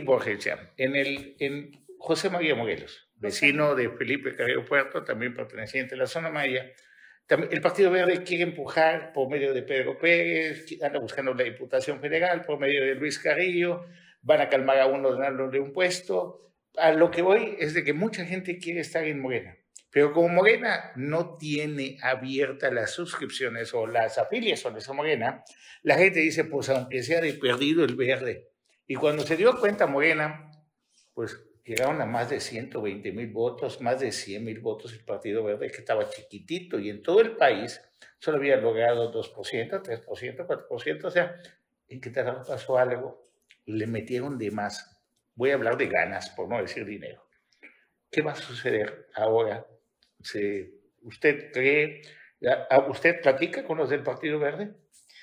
[0.05, 5.99] Borgesia, en, el, en José María Morelos, vecino de Felipe Carrillo Puerto, también perteneciente a
[5.99, 6.73] la zona maya.
[7.29, 12.43] el Partido Verde quiere empujar por medio de Pedro Pérez, anda buscando la Diputación Federal,
[12.43, 13.85] por medio de Luis Carrillo,
[14.23, 15.15] van a calmar a uno
[15.51, 19.21] de un puesto, a lo que voy es de que mucha gente quiere estar en
[19.21, 19.57] Morena,
[19.91, 25.45] pero como Morena no tiene abiertas las suscripciones o las afiliaciones a Morena,
[25.83, 28.51] la gente dice, pues aunque sea de perdido el verde.
[28.87, 30.51] Y cuando se dio cuenta Morena,
[31.15, 35.43] pues llegaron a más de 120 mil votos, más de 100 mil votos el Partido
[35.43, 37.81] Verde, que estaba chiquitito y en todo el país
[38.19, 41.37] solo había logrado 2%, 3%, 4%, o sea,
[41.89, 43.25] en que pasó algo,
[43.65, 44.96] le metieron de más
[45.37, 47.25] voy a hablar de ganas, por no decir dinero.
[48.11, 49.67] ¿Qué va a suceder ahora?
[51.03, 52.03] ¿Usted cree,
[52.89, 54.75] usted platica con los del Partido Verde?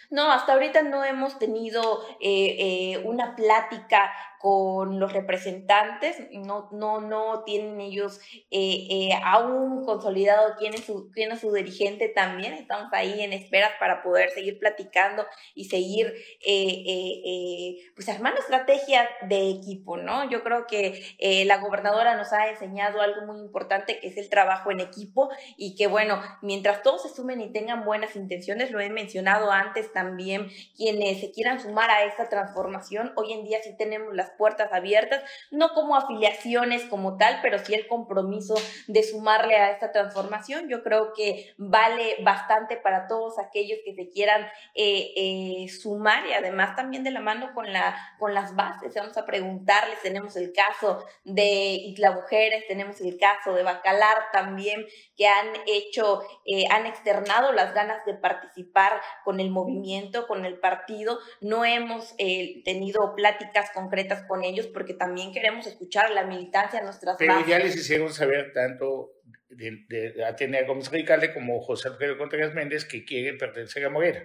[0.09, 6.99] No, hasta ahorita no hemos tenido eh, eh, una plática con los representantes, no, no,
[6.99, 8.19] no tienen ellos
[8.51, 14.31] eh, eh, aún consolidado quién es, su, dirigente también, estamos ahí en esperas para poder
[14.31, 15.25] seguir platicando
[15.55, 16.13] y seguir
[16.45, 20.29] eh, pues armando estrategias de equipo, ¿no?
[20.29, 21.01] Yo creo que
[21.45, 25.75] la gobernadora nos ha enseñado algo muy importante que es el trabajo en equipo y
[25.75, 30.49] que bueno, mientras todos se sumen y tengan buenas intenciones, lo he mencionado antes también,
[30.75, 35.23] quienes se quieran sumar a esta transformación, hoy en día sí tenemos las puertas abiertas,
[35.51, 38.55] no como afiliaciones como tal, pero sí el compromiso
[38.87, 40.69] de sumarle a esta transformación.
[40.69, 44.41] Yo creo que vale bastante para todos aquellos que se quieran
[44.75, 48.93] eh, eh, sumar y además también de la mano con, la, con las bases.
[48.95, 54.85] Vamos a preguntarles, tenemos el caso de Isla Mujeres, tenemos el caso de Bacalar también,
[55.15, 60.59] que han hecho, eh, han externado las ganas de participar con el movimiento, con el
[60.59, 61.19] partido.
[61.41, 67.17] No hemos tenido pláticas concretas con ellos porque también queremos escuchar la militancia de nuestras
[67.17, 69.11] Pero ya les hicieron saber tanto
[69.49, 74.23] de, de Atenea Gómez Ricalde como José Alfredo Contreras Méndez que quieren pertenecer a Morena.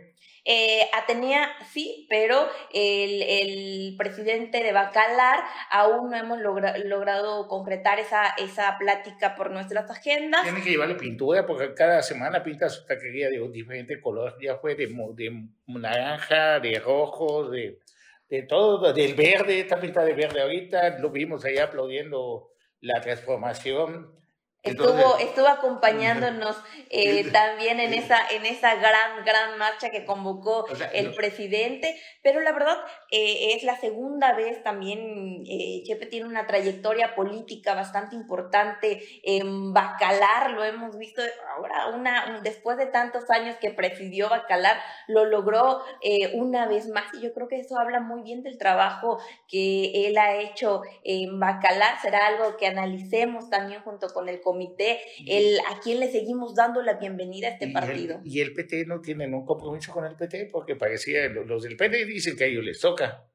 [0.50, 8.34] Eh, Atenea sí, pero el, el, presidente de Bacalar aún no hemos logrado concretar esa,
[8.38, 10.44] esa plática por nuestras agendas.
[10.44, 14.36] Tienen que llevarle pintura porque cada semana pinta su taquería de diferente color.
[14.40, 17.80] Ya fue de, de naranja, de rojo, de
[18.28, 24.12] de todo, del verde, está pintada de verde ahorita, lo vimos allá aplaudiendo la transformación
[24.64, 26.56] Estuvo, estuvo acompañándonos
[26.90, 32.52] eh, también en esa, en esa gran, gran marcha que convocó el presidente, pero la
[32.52, 32.76] verdad
[33.10, 39.00] eh, es la segunda vez también, eh, Chepe tiene una trayectoria política bastante importante.
[39.22, 41.22] En Bacalar, lo hemos visto
[41.56, 45.84] ahora, una, después de tantos años que presidió Bacalar, lo logró
[46.34, 47.04] una vez más.
[47.14, 51.38] Y yo creo que eso habla muy bien del trabajo que él ha hecho en
[51.38, 56.54] Bacalar, será algo que analicemos también junto con el comité, el, a quién le seguimos
[56.54, 58.22] dando la bienvenida a este partido.
[58.24, 62.06] y el PT no tienen un compromiso con el PT porque parecía, los del PT
[62.06, 63.28] dicen que a ellos les toca.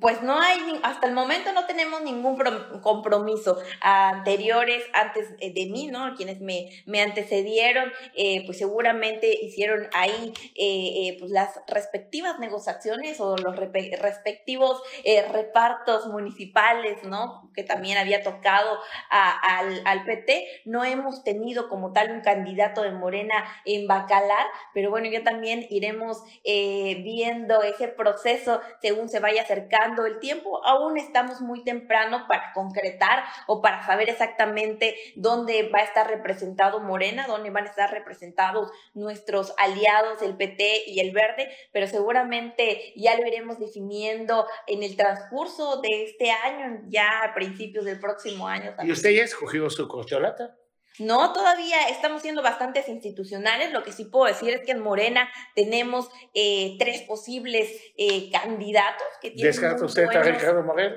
[0.00, 2.38] Pues no hay, hasta el momento no tenemos ningún
[2.80, 3.58] compromiso.
[3.82, 6.14] Anteriores, antes eh, de mí, ¿no?
[6.16, 13.36] Quienes me, me antecedieron, eh, pues seguramente hicieron ahí eh, pues las respectivas negociaciones o
[13.36, 14.82] los respectivos
[15.30, 17.50] repartos municipales, ¿no?
[17.54, 18.78] Que también había tocado
[19.10, 20.62] al, al PT.
[20.64, 25.66] No hemos tenido como tal un candidato de Morena en Bacalar, pero bueno, ya también
[25.68, 29.73] iremos viendo ese proceso según se vaya acercando
[30.06, 30.64] el tiempo.
[30.64, 36.80] Aún estamos muy temprano para concretar o para saber exactamente dónde va a estar representado
[36.80, 42.92] Morena, dónde van a estar representados nuestros aliados, el PT y el Verde, pero seguramente
[42.96, 48.48] ya lo iremos definiendo en el transcurso de este año, ya a principios del próximo
[48.48, 48.74] año.
[48.82, 50.56] ¿Y usted ya escogió su corcholata?
[50.98, 53.72] No, todavía estamos siendo bastantes institucionales.
[53.72, 59.06] Lo que sí puedo decir es que en Morena tenemos eh, tres posibles eh, candidatos
[59.20, 59.52] que tienen.
[59.52, 60.96] ¿Descarta usted a Ricardo Moreno?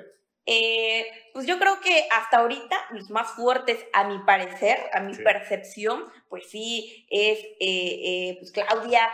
[0.49, 5.13] Eh, pues yo creo que hasta ahorita los más fuertes, a mi parecer, a mi
[5.13, 9.07] percepción, pues sí, es eh, eh, pues Claudia,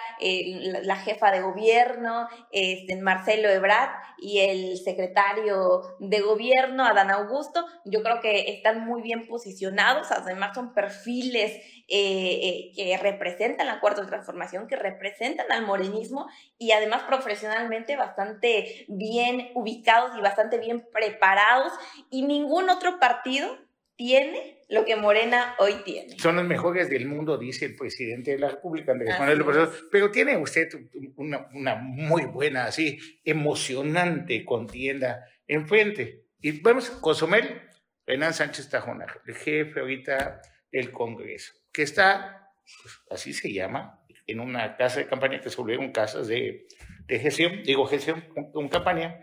[0.83, 7.65] la, jefa de gobierno, este, Marcelo Ebrard y el secretario de gobierno, Adán Augusto.
[7.85, 14.67] Yo creo que están muy bien posicionados, además son perfiles que representan la cuarta transformación,
[14.67, 21.73] que representan al morenismo y además profesionalmente bastante bien ubicados y bastante bien preparados
[22.09, 23.57] y ningún otro partido
[23.95, 26.17] tiene lo que Morena hoy tiene.
[26.17, 30.09] Son los mejores del mundo, dice el presidente de la República, Andrés Manuel López Pero
[30.09, 30.69] tiene usted
[31.15, 36.25] una, una, muy buena, así, emocionante contienda enfrente.
[36.41, 37.61] Y vamos, Cozumel,
[38.05, 42.51] Renan Sánchez Tajona, el jefe ahorita del Congreso, que está,
[42.81, 46.67] pues, así se llama, en una casa de campaña que se volvieron casas de,
[47.05, 49.19] de gestión, digo gestión, una campaña,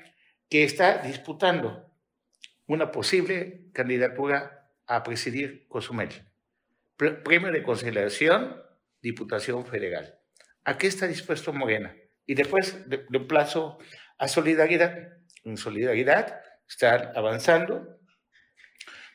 [0.49, 1.91] que está disputando
[2.67, 4.60] una posible candidatura
[4.91, 6.11] a presidir Cozumel.
[6.97, 8.61] Premio de consideración,
[9.01, 10.19] Diputación Federal.
[10.65, 11.95] ¿A qué está dispuesto Morena?
[12.27, 13.79] Y después de, un plazo
[14.19, 14.93] a solidaridad.
[15.45, 17.99] En solidaridad están avanzando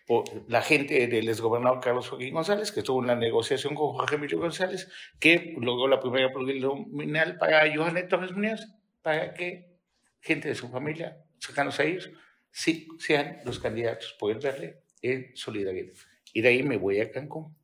[0.08, 4.16] por la gente del exgobernador Carlos Joaquín González, que estuvo en la negociación con Jorge
[4.16, 8.66] Emilio González, que logró la primera nominal para Johannet Torres Muñoz,
[9.02, 9.78] para que
[10.22, 12.10] gente de su familia, cercanos a ellos,
[12.50, 15.94] sí sean los candidatos el verde en solidaridad.
[16.34, 17.56] Y de ahí me voy a Cancún.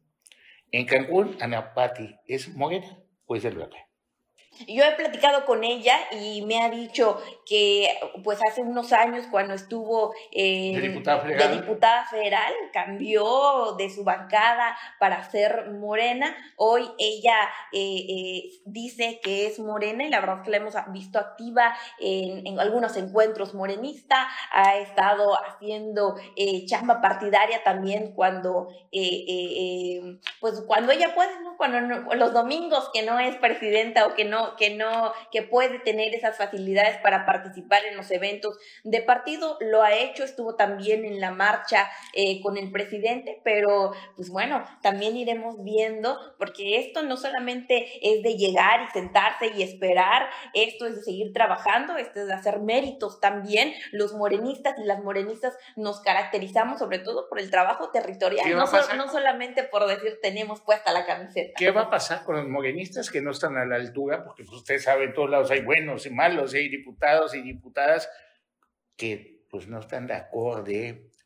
[0.72, 3.78] En Cancún, Ana Pati es morena o es del verde.
[4.68, 7.90] Yo he platicado con ella y me ha dicho que
[8.24, 12.54] pues hace unos años cuando estuvo de, diputada federal.
[12.74, 16.36] cambió de su bancada para ser morena.
[16.58, 17.36] Hoy ella
[17.72, 21.76] eh, eh, dice que es morena y la verdad es que la hemos visto activa
[22.00, 24.28] en, algunos encuentros morenista.
[24.52, 28.68] Ha estado haciendo eh, chamba partidaria también cuando
[30.40, 31.56] pues cuando ella puede, ¿no?
[31.58, 31.80] Cuando
[32.16, 36.38] los domingos que no es presidenta o que no que no, que puede tener esas
[36.38, 41.32] facilidades para participar en los eventos de partido, lo ha hecho, estuvo también en la
[41.32, 47.88] marcha eh, con el presidente, pero pues bueno, también iremos viendo, porque esto no solamente
[48.02, 52.34] es de llegar y sentarse y esperar, esto es de seguir trabajando, esto es de
[52.34, 53.74] hacer méritos también.
[53.92, 59.12] Los morenistas y las morenistas nos caracterizamos sobre todo por el trabajo territorial, no, no
[59.12, 61.54] solamente por decir tenemos puesta la camiseta.
[61.58, 64.24] ¿Qué va a pasar con los morenistas que no están a la altura?
[64.36, 68.10] Porque usted sabe, en todos lados hay buenos y malos, hay diputados y diputadas
[68.96, 70.72] que pues no están de acuerdo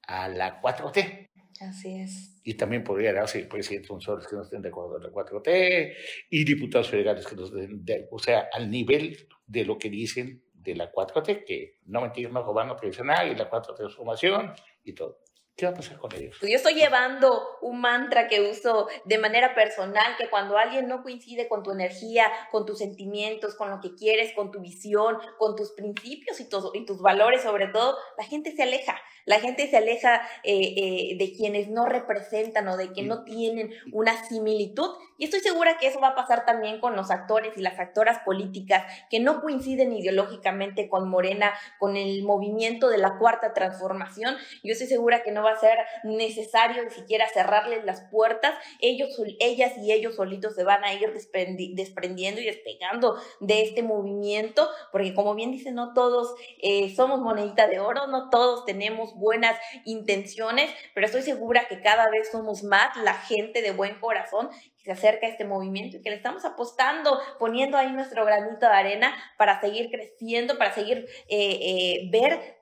[0.07, 1.29] a la 4T.
[1.61, 2.41] Así es.
[2.43, 5.93] Y también podría darse presidentes funcionarios que no estén de acuerdo a la 4T
[6.29, 10.43] y diputados federales que no estén de, o sea, al nivel de lo que dicen
[10.53, 14.93] de la 4T, que no mentir, no robar, no tradicional y la 4T transformación y
[14.93, 15.24] todo.
[15.55, 16.35] ¿Qué va a pasar con ellos?
[16.37, 21.01] Pues yo estoy llevando un mantra que uso de manera personal, que cuando alguien no
[21.01, 25.55] coincide con tu energía, con tus sentimientos, con lo que quieres, con tu visión, con
[25.55, 28.99] tus principios y, y tus valores sobre todo, la gente se aleja.
[29.25, 33.71] La gente se aleja eh, eh, de quienes no representan o de que no tienen
[33.91, 34.89] una similitud.
[35.17, 38.19] Y estoy segura que eso va a pasar también con los actores y las actoras
[38.25, 44.35] políticas que no coinciden ideológicamente con Morena, con el movimiento de la cuarta transformación.
[44.63, 49.09] Yo estoy segura que no va a ser necesario ni siquiera cerrarles las puertas, ellos,
[49.39, 55.13] ellas y ellos solitos se van a ir desprendiendo y despegando de este movimiento, porque
[55.13, 60.69] como bien dicen, no todos eh, somos monedita de oro, no todos tenemos buenas intenciones,
[60.93, 64.49] pero estoy segura que cada vez somos más la gente de buen corazón
[64.85, 69.15] se acerca este movimiento y que le estamos apostando, poniendo ahí nuestro granito de arena
[69.35, 72.55] para seguir creciendo, para seguir eh, eh, ver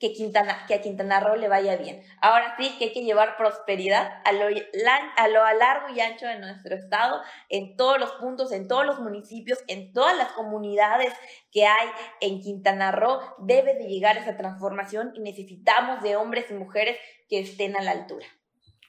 [0.00, 2.02] que, Quintana, que a Quintana Roo le vaya bien.
[2.20, 6.40] Ahora sí que hay que llevar prosperidad a lo, a lo largo y ancho de
[6.40, 11.12] nuestro estado, en todos los puntos, en todos los municipios, en todas las comunidades
[11.52, 11.88] que hay
[12.20, 13.20] en Quintana Roo.
[13.38, 16.96] Debe de llegar esa transformación y necesitamos de hombres y mujeres
[17.28, 18.26] que estén a la altura.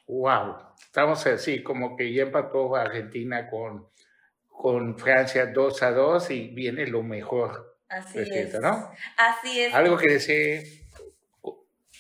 [0.10, 3.88] Wow, estamos así como que ya empató Argentina con,
[4.48, 7.78] con Francia 2 a 2 y viene lo mejor.
[7.88, 8.60] Así es.
[8.60, 8.92] ¿no?
[9.18, 9.72] Así es.
[9.72, 10.88] Algo que desee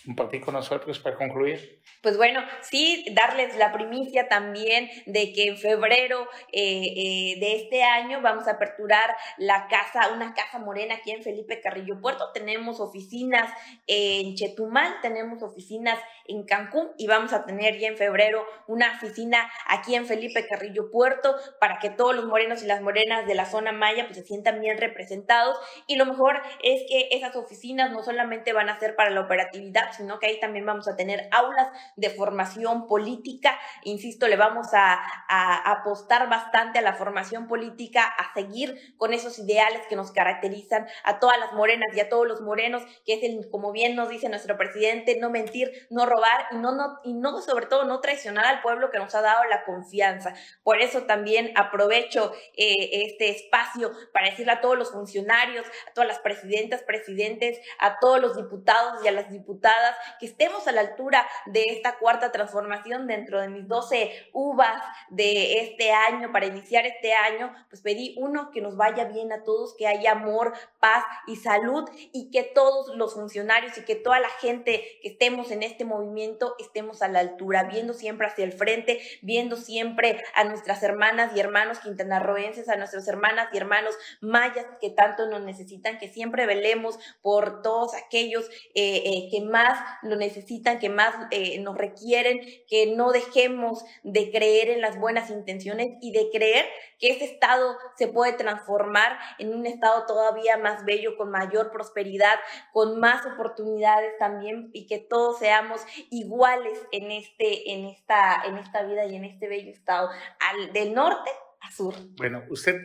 [0.03, 1.83] compartir con nosotros para concluir.
[2.01, 7.83] Pues bueno, sí, darles la primicia también de que en febrero eh, eh, de este
[7.83, 12.31] año vamos a aperturar la casa, una casa morena aquí en Felipe Carrillo Puerto.
[12.33, 13.51] Tenemos oficinas
[13.85, 19.51] en Chetumal, tenemos oficinas en Cancún y vamos a tener ya en febrero una oficina
[19.67, 23.45] aquí en Felipe Carrillo Puerto para que todos los morenos y las morenas de la
[23.45, 25.57] zona maya pues se sientan bien representados.
[25.85, 29.91] Y lo mejor es que esas oficinas no solamente van a ser para la operatividad,
[29.91, 31.67] sino que ahí también vamos a tener aulas
[31.99, 33.57] de formación política.
[33.83, 39.81] Insisto, le vamos a, apostar bastante a la formación política, a seguir con esos ideales
[39.87, 43.49] que nos caracterizan a todas las morenas y a todos los morenos, que es el,
[43.49, 47.41] como bien nos dice nuestro presidente, no mentir, no robar y no, no, y no
[47.41, 50.33] sobre todo no traicionar al pueblo que nos ha dado la confianza.
[50.63, 56.07] Por eso también aprovecho eh, este espacio para decirle a todos los funcionarios, a todas
[56.07, 60.81] las presidentas, presidentes, a todos los diputados y a las diputadas que estemos a la
[60.81, 66.85] altura de esta cuarta transformación dentro de mis 12 uvas de este año, para iniciar
[66.85, 71.03] este año, pues pedí uno, que nos vaya bien a todos, que haya amor, paz
[71.27, 75.63] y salud y que todos los funcionarios y que toda la gente que estemos en
[75.63, 80.83] este movimiento estemos a la altura, viendo siempre hacia el frente, viendo siempre a nuestras
[80.83, 86.07] hermanas y hermanos quintanarroenses, a nuestras hermanas y hermanos mayas que tanto nos necesitan, que
[86.07, 91.77] siempre velemos por todos aquellos eh, eh, que más lo necesitan, que más eh, nos
[91.79, 96.65] requieren, que no dejemos de creer en las buenas intenciones y de creer
[96.99, 102.35] que ese estado se puede transformar en un estado todavía más bello, con mayor prosperidad,
[102.71, 108.83] con más oportunidades también y que todos seamos iguales en, este, en, esta, en esta
[108.83, 110.09] vida y en este bello estado,
[110.39, 111.95] al, del norte a sur.
[112.17, 112.75] Bueno, ¿usted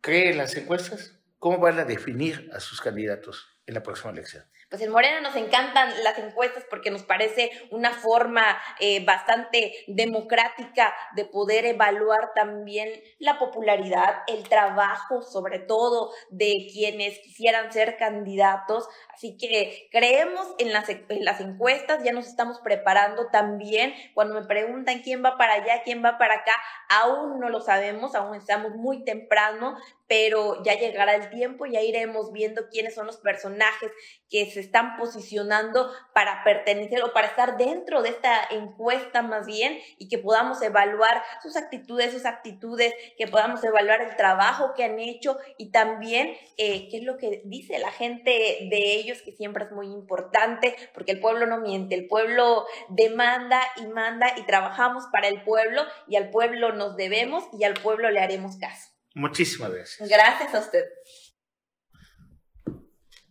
[0.00, 1.18] cree en las encuestas?
[1.38, 4.44] ¿Cómo van a definir a sus candidatos en la próxima elección?
[4.70, 10.94] Pues en Morena nos encantan las encuestas porque nos parece una forma eh, bastante democrática
[11.16, 18.88] de poder evaluar también la popularidad, el trabajo, sobre todo de quienes quisieran ser candidatos.
[19.12, 23.92] Así que creemos en las, en las encuestas, ya nos estamos preparando también.
[24.14, 26.54] Cuando me preguntan quién va para allá, quién va para acá,
[26.88, 32.32] aún no lo sabemos, aún estamos muy temprano, pero ya llegará el tiempo, ya iremos
[32.32, 33.90] viendo quiénes son los personajes
[34.28, 39.78] que se están posicionando para pertenecer o para estar dentro de esta encuesta más bien
[39.98, 44.98] y que podamos evaluar sus actitudes, sus actitudes, que podamos evaluar el trabajo que han
[44.98, 49.64] hecho y también eh, qué es lo que dice la gente de ellos, que siempre
[49.64, 55.04] es muy importante, porque el pueblo no miente, el pueblo demanda y manda y trabajamos
[55.12, 58.90] para el pueblo y al pueblo nos debemos y al pueblo le haremos caso.
[59.14, 60.08] Muchísimas gracias.
[60.08, 60.84] Gracias a usted.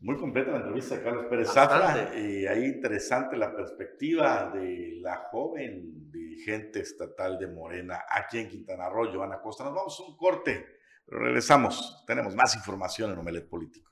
[0.01, 6.09] Muy completa la entrevista Carlos Pérez Zafra y ahí interesante la perspectiva de la joven
[6.09, 9.65] dirigente estatal de Morena aquí en Quintana Roo, Joana Costa.
[9.65, 10.65] Nos vamos a un corte,
[11.05, 12.05] pero regresamos.
[12.07, 13.91] Tenemos más información en Omelet Político.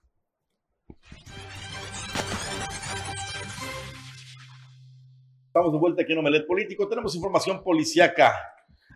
[5.47, 6.87] Estamos de vuelta aquí en Omelet Político.
[6.87, 8.33] Tenemos información policiaca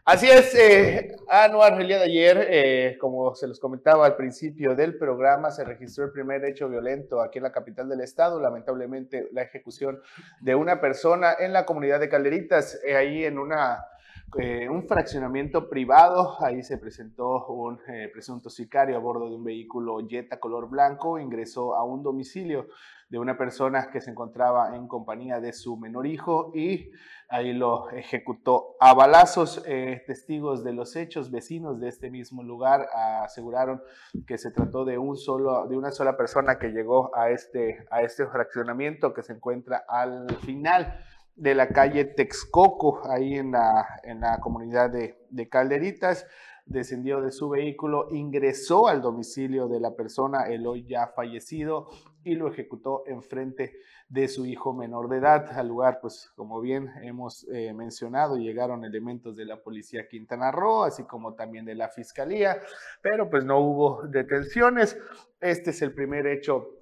[0.03, 5.51] Así es, eh, Anuar, de ayer, eh, como se los comentaba al principio del programa,
[5.51, 10.01] se registró el primer hecho violento aquí en la capital del estado, lamentablemente la ejecución
[10.39, 13.85] de una persona en la comunidad de Calderitas, eh, ahí en una,
[14.39, 17.79] eh, un fraccionamiento privado, ahí se presentó un
[18.11, 22.69] presunto sicario a bordo de un vehículo Jetta color blanco, ingresó a un domicilio
[23.11, 26.91] de una persona que se encontraba en compañía de su menor hijo y
[27.31, 29.63] ahí lo ejecutó a balazos.
[29.65, 32.87] Eh, testigos de los hechos, vecinos de este mismo lugar,
[33.23, 33.81] aseguraron
[34.27, 38.03] que se trató de, un solo, de una sola persona que llegó a este, a
[38.03, 40.99] este fraccionamiento que se encuentra al final
[41.35, 46.27] de la calle Texcoco, ahí en la, en la comunidad de, de Calderitas
[46.65, 51.89] descendió de su vehículo, ingresó al domicilio de la persona, el hoy ya fallecido,
[52.23, 53.73] y lo ejecutó en frente
[54.09, 55.51] de su hijo menor de edad.
[55.57, 60.83] Al lugar, pues como bien hemos eh, mencionado, llegaron elementos de la policía Quintana Roo,
[60.83, 62.57] así como también de la fiscalía,
[63.01, 64.97] pero pues no hubo detenciones.
[65.39, 66.77] Este es el primer hecho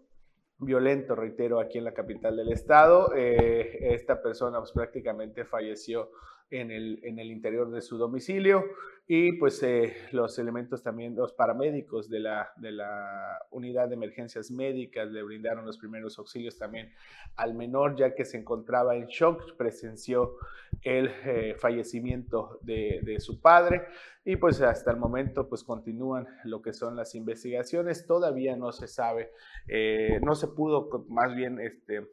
[0.60, 3.14] violento, reitero, aquí en la capital del estado.
[3.16, 6.12] Eh, esta persona pues, prácticamente falleció
[6.52, 8.66] en el, en el interior de su domicilio
[9.12, 14.52] y pues eh, los elementos también, los paramédicos de la, de la unidad de emergencias
[14.52, 16.94] médicas le brindaron los primeros auxilios también
[17.36, 20.36] al menor ya que se encontraba en shock, presenció
[20.84, 23.88] el eh, fallecimiento de, de, su padre
[24.24, 28.88] y pues hasta el momento pues continúan lo que son las investigaciones, todavía no se
[28.88, 29.32] sabe,
[29.68, 32.08] eh, no se pudo más bien este,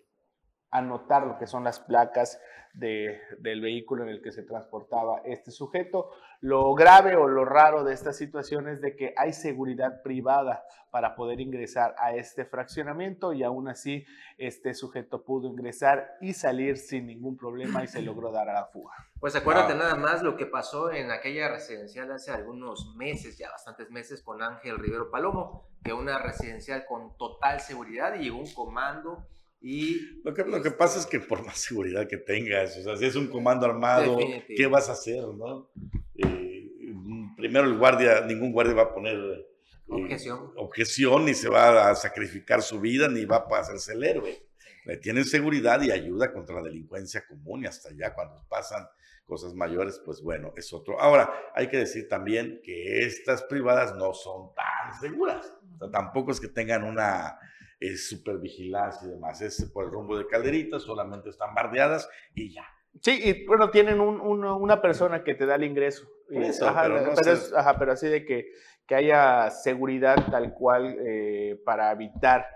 [0.71, 2.41] anotar lo que son las placas
[2.77, 6.11] del vehículo en el que se transportaba este sujeto.
[6.41, 11.15] Lo grave o lo raro de esta situación es de que hay seguridad privada para
[11.15, 14.05] poder ingresar a este fraccionamiento y aún así
[14.37, 18.67] este sujeto pudo ingresar y salir sin ningún problema y se logró dar a la
[18.67, 18.95] fuga.
[19.19, 23.91] Pues acuérdate nada más lo que pasó en aquella residencial hace algunos meses, ya bastantes
[23.91, 29.27] meses, con Ángel Rivero Palomo, que una residencial con total seguridad y llegó un comando
[29.61, 32.97] y lo que, lo que pasa es que por más seguridad que tengas, o sea,
[32.97, 35.71] si es un comando armado, ¿qué vas a hacer, no?
[36.15, 36.71] Eh,
[37.37, 39.47] primero el guardia, ningún guardia va a poner eh,
[39.89, 40.53] objeción.
[40.57, 44.47] objeción, ni se va a sacrificar su vida, ni va a hacerse el héroe.
[45.03, 48.87] Tienen seguridad y ayuda contra la delincuencia común y hasta ya cuando pasan
[49.25, 51.01] cosas mayores, pues bueno, es otro.
[51.01, 55.53] Ahora, hay que decir también que estas privadas no son tan seguras.
[55.75, 57.37] O sea, tampoco es que tengan una
[57.81, 59.41] es super vigilancia y demás.
[59.43, 62.67] Es por el rumbo de calderitas, solamente están bardeadas y ya.
[63.03, 66.09] Sí, y bueno, tienen un, una persona que te da el ingreso.
[67.79, 68.53] pero, así de que,
[68.87, 72.47] que haya seguridad tal cual eh, para evitar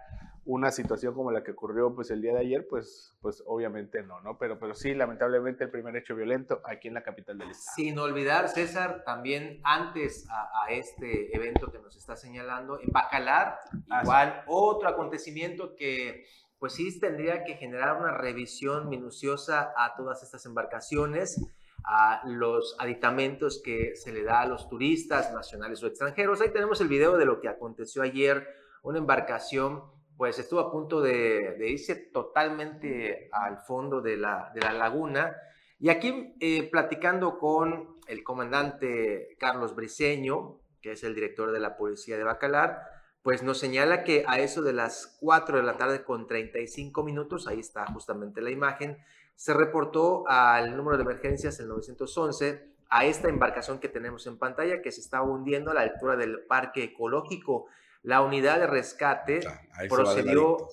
[0.50, 4.20] una situación como la que ocurrió pues el día de ayer, pues, pues obviamente no,
[4.20, 4.36] ¿no?
[4.36, 7.76] Pero, pero sí, lamentablemente el primer hecho violento aquí en la capital del estado.
[7.76, 14.00] Sin olvidar, César, también antes a, este evento que nos está señalando, en Bacalar, ah,
[14.02, 16.24] igual otro acontecimiento que
[16.58, 21.40] pues sí tendría que generar una revisión minuciosa a todas estas embarcaciones
[21.84, 26.40] a los aditamentos que se le da a los turistas nacionales o extranjeros.
[26.40, 28.46] Ahí tenemos el video de lo que aconteció ayer,
[28.82, 29.82] una embarcación
[30.20, 35.34] pues estuvo a punto de, irse totalmente al fondo de la, laguna.
[35.78, 41.78] Y aquí eh, platicando con el comandante Carlos Briceño, que es el director de la
[41.78, 42.82] policía de Bacalar,
[43.22, 47.46] pues nos señala que a eso de las 4 de la tarde con 35 minutos,
[47.46, 48.98] ahí está justamente la imagen,
[49.36, 54.82] se reportó al número de emergencias, el 911, a esta embarcación que tenemos en pantalla
[54.82, 57.68] que se está hundiendo a la altura del parque ecológico
[58.02, 59.40] la unidad de rescate
[59.88, 60.68] procedió.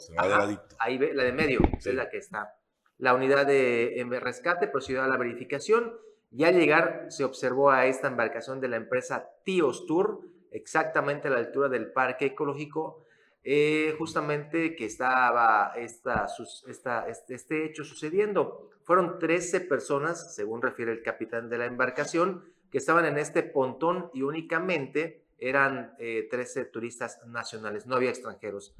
[0.79, 2.55] ahí ve, la de medio, es la que está.
[2.97, 5.93] La unidad de em, rescate procedió a la verificación
[6.31, 10.21] y al llegar se observó a esta embarcación de la empresa Tíos Tour,
[10.51, 13.03] exactamente a la altura del parque ecológico,
[13.43, 16.27] eh, justamente que estaba esta,
[16.67, 18.71] esta, este, este hecho sucediendo.
[18.83, 24.09] Fueron 13 personas, según refiere el capitán de la embarcación, que estaban en este pontón
[24.13, 28.75] y únicamente eran 13 eh, turistas nacionales, no había extranjeros,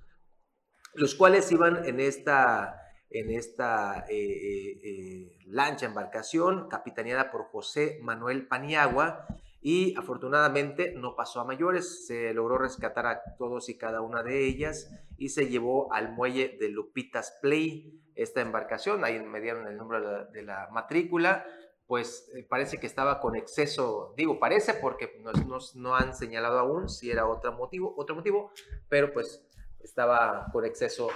[0.93, 8.47] los cuales iban en esta, en esta eh, eh, lancha, embarcación, capitaneada por José Manuel
[8.47, 9.27] Paniagua,
[9.59, 14.45] y afortunadamente no pasó a mayores, se logró rescatar a todos y cada una de
[14.45, 19.77] ellas y se llevó al muelle de Lupitas Play esta embarcación, ahí me dieron el
[19.77, 21.45] número de la matrícula,
[21.87, 26.89] pues eh, parece que estaba con exceso, digo parece porque nos, no han señalado aún
[26.89, 28.51] si era otro motivo, otro motivo,
[28.89, 29.41] pero pues
[29.79, 31.09] estaba con exceso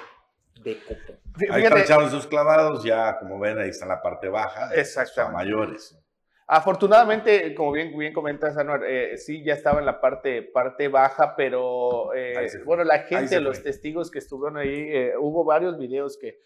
[0.64, 1.14] de cupo.
[1.52, 5.98] Ahí están sus clavados, ya como ven ahí está en la parte baja, exacto, mayores.
[6.48, 11.34] Afortunadamente, como bien, bien comentas, Anuar, eh, sí, ya estaba en la parte, parte baja,
[11.36, 16.40] pero eh, bueno, la gente, los testigos que estuvieron ahí, hubo varios videos que,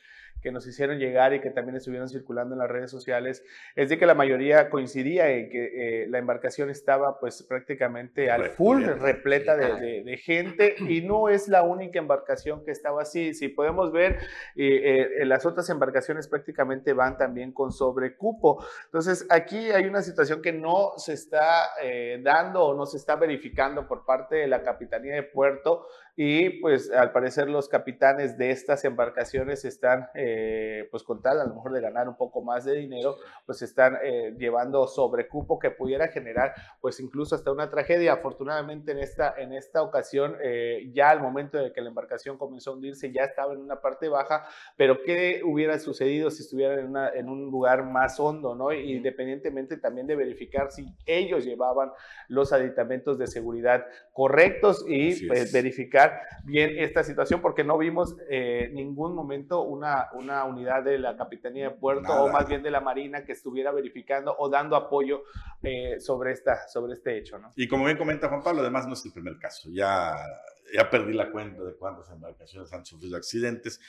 [0.45, 3.43] que nos hicieron llegar y que también estuvieron circulando en las redes sociales,
[3.75, 8.51] es de que la mayoría coincidía en que eh, la embarcación estaba pues prácticamente al
[8.51, 13.33] full, repleta de, de, gente y no es la única embarcación que estaba así.
[13.33, 14.19] Si podemos ver,
[14.55, 18.63] eh, eh, las otras embarcaciones prácticamente van también con sobrecupo.
[18.85, 21.69] Entonces aquí hay una situación que no se está
[22.21, 25.87] dando o no se está verificando por parte de la Capitanía de Puerto
[26.17, 31.45] y pues al parecer los capitanes de estas embarcaciones están eh, pues con tal a
[31.45, 35.71] lo mejor de ganar un poco más de dinero, pues están eh, llevando sobrecupo que
[35.71, 38.13] pudiera generar pues incluso hasta una tragedia.
[38.13, 42.71] Afortunadamente en esta, en esta ocasión eh, ya al momento de que la embarcación comenzó
[42.71, 44.47] a hundirse ya estaba en una parte baja,
[44.77, 48.71] pero ¿qué hubiera sucedido si estuvieran en, una, en un lugar más hondo, ¿no?
[48.71, 51.91] Independientemente también de verificar si ellos llevaban
[52.29, 56.04] los aditamentos de seguridad correctos y pues, verificar
[56.43, 61.69] bien esta situación porque no vimos eh, ningún momento una, una unidad de la Capitanía
[61.69, 65.23] de Puerto o más bien de la Marina que estuviera verificando o dando apoyo
[65.63, 67.37] eh, sobre, esta, sobre este hecho.
[67.37, 67.51] ¿no?
[67.55, 69.69] Y como bien comenta Juan Pablo, además no es el primer caso.
[69.71, 70.15] Ya,
[70.73, 73.79] ya perdí la cuenta de cuántas embarcaciones han sufrido accidentes,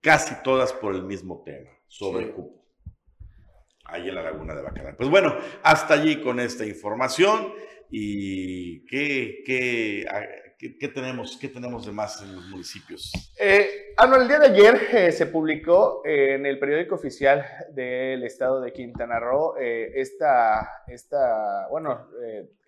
[0.00, 2.62] casi todas por el mismo tema, sobre cupo
[3.84, 4.96] ahí en la laguna de Bacalar.
[4.96, 7.52] Pues bueno, hasta allí con esta información
[7.90, 10.06] y qué, qué,
[10.78, 13.10] ¿Qué, tenemos, ¿Qué tenemos de más en los municipios?
[13.36, 17.44] Eh, el día de ayer eh, se publicó eh, en el periódico oficial
[17.74, 22.06] del estado de Quintana Roo eh, esta, esta, bueno,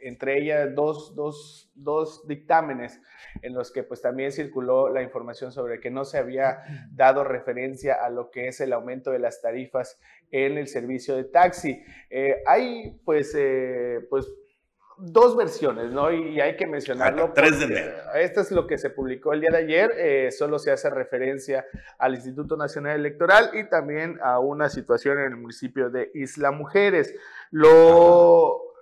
[0.01, 3.01] entre ellas dos, dos, dos, dictámenes
[3.43, 8.05] en los que pues también circuló la información sobre que no se había dado referencia
[8.05, 10.01] a lo que es el aumento de las tarifas
[10.33, 11.81] en el servicio de taxi.
[12.45, 13.37] hay pues,
[14.11, 14.27] pues
[14.99, 16.13] dos versiones, ¿no?
[16.13, 17.33] Y, hay que mencionarlo.
[17.35, 17.93] Tres de enero.
[18.15, 19.91] Esto es lo que se publicó el día de ayer.
[19.97, 21.65] Eh, solo se hace referencia
[21.99, 27.15] al Instituto Nacional Electoral y también a una situación en el municipio de Isla Mujeres.
[27.51, 28.74] Lo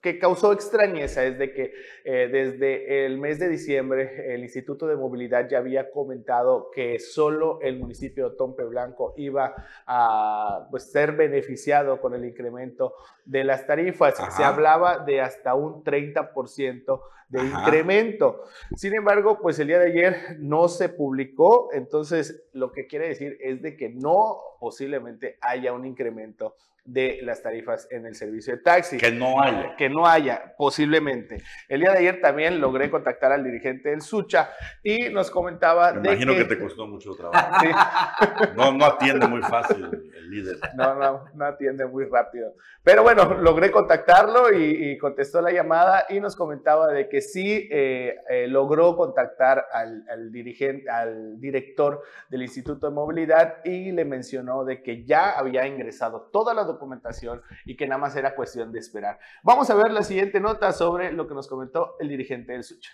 [0.00, 1.74] que causó extrañeza es de que
[2.04, 7.60] eh, desde el mes de diciembre el Instituto de Movilidad ya había comentado que solo
[7.60, 9.54] el municipio de Tompe Blanco iba
[9.86, 12.94] a pues, ser beneficiado con el incremento
[13.24, 14.14] de las tarifas.
[14.36, 18.42] Se hablaba de hasta un 30% de incremento.
[18.76, 23.38] Sin embargo, pues el día de ayer no se publicó, entonces lo que quiere decir
[23.40, 28.62] es de que no posiblemente haya un incremento de las tarifas en el servicio de
[28.62, 28.96] taxi.
[28.96, 29.76] Que no haya.
[29.76, 31.42] Que no haya, posiblemente.
[31.68, 34.50] El día de ayer también logré contactar al dirigente del Sucha
[34.82, 37.40] y nos comentaba Me imagino que, te costó mucho trabajo.
[38.56, 40.56] No, no atiende muy fácil el líder.
[40.74, 42.54] No, no, no atiende muy rápido.
[42.82, 48.16] Pero bueno, logré contactarlo y, contestó la llamada y nos comentaba de que sí eh,
[48.28, 54.64] eh, logró contactar al, al, dirigente, al director del Instituto de Movilidad y le mencionó
[54.64, 58.78] de que ya había ingresado toda la documentación y que nada más era cuestión de
[58.78, 59.18] esperar.
[59.42, 62.90] Vamos a ver la siguiente nota sobre lo que nos comentó el dirigente del Sucha.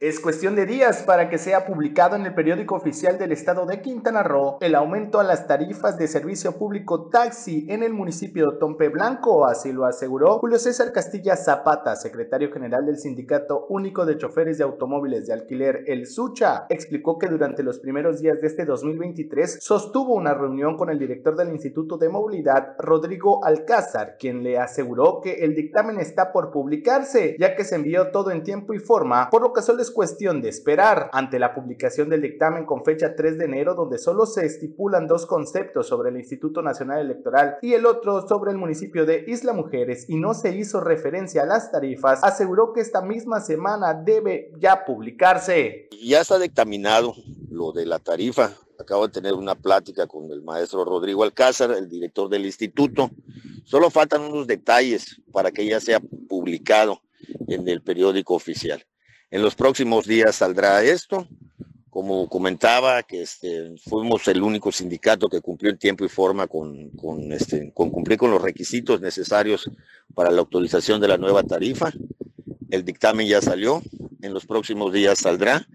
[0.00, 3.82] Es cuestión de días para que sea publicado en el periódico oficial del estado de
[3.82, 8.58] Quintana Roo el aumento a las tarifas de servicio público taxi en el municipio de
[8.58, 14.16] Tompe Blanco, así lo aseguró Julio César Castilla Zapata, secretario general del Sindicato Único de
[14.16, 16.66] Choferes de Automóviles de Alquiler, el Sucha.
[16.68, 21.34] Explicó que durante los primeros días de este 2023 sostuvo una reunión con el director
[21.34, 27.34] del Instituto de Movilidad, Rodrigo Alcázar, quien le aseguró que el dictamen está por publicarse,
[27.40, 30.48] ya que se envió todo en tiempo y forma, por lo que solo cuestión de
[30.48, 35.06] esperar ante la publicación del dictamen con fecha 3 de enero donde solo se estipulan
[35.06, 39.52] dos conceptos sobre el Instituto Nacional Electoral y el otro sobre el municipio de Isla
[39.52, 44.52] Mujeres y no se hizo referencia a las tarifas, aseguró que esta misma semana debe
[44.58, 45.88] ya publicarse.
[46.02, 47.14] Ya está dictaminado
[47.50, 48.52] lo de la tarifa.
[48.78, 53.10] Acabo de tener una plática con el maestro Rodrigo Alcázar, el director del instituto.
[53.64, 57.02] Solo faltan unos detalles para que ya sea publicado
[57.48, 58.84] en el periódico oficial.
[59.30, 61.28] En los próximos días saldrá esto.
[61.90, 66.90] Como comentaba, que este, fuimos el único sindicato que cumplió en tiempo y forma con,
[67.32, 69.70] este, cumplir con los requisitos necesarios
[70.14, 71.92] para la autorización de la nueva tarifa.
[72.70, 73.82] El dictamen ya salió,
[74.22, 75.66] en los próximos días saldrá.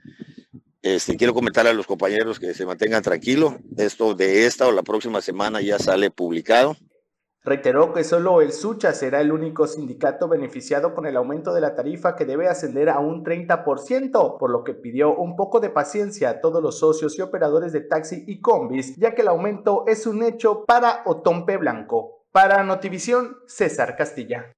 [0.82, 3.56] Este, quiero comentar a los compañeros que se mantengan tranquilos.
[3.78, 6.76] Esto de esta o la próxima semana ya sale publicado.
[7.46, 11.76] Reiteró que solo el Sucha será el único sindicato beneficiado con el aumento de la
[11.76, 16.30] tarifa que debe ascender a un 30%, por lo que pidió un poco de paciencia
[16.30, 20.08] a todos los socios y operadores de taxi y combis, ya que el aumento es
[20.08, 22.24] un hecho para Otompe Blanco.
[22.32, 24.54] Para Notivisión, César Castilla.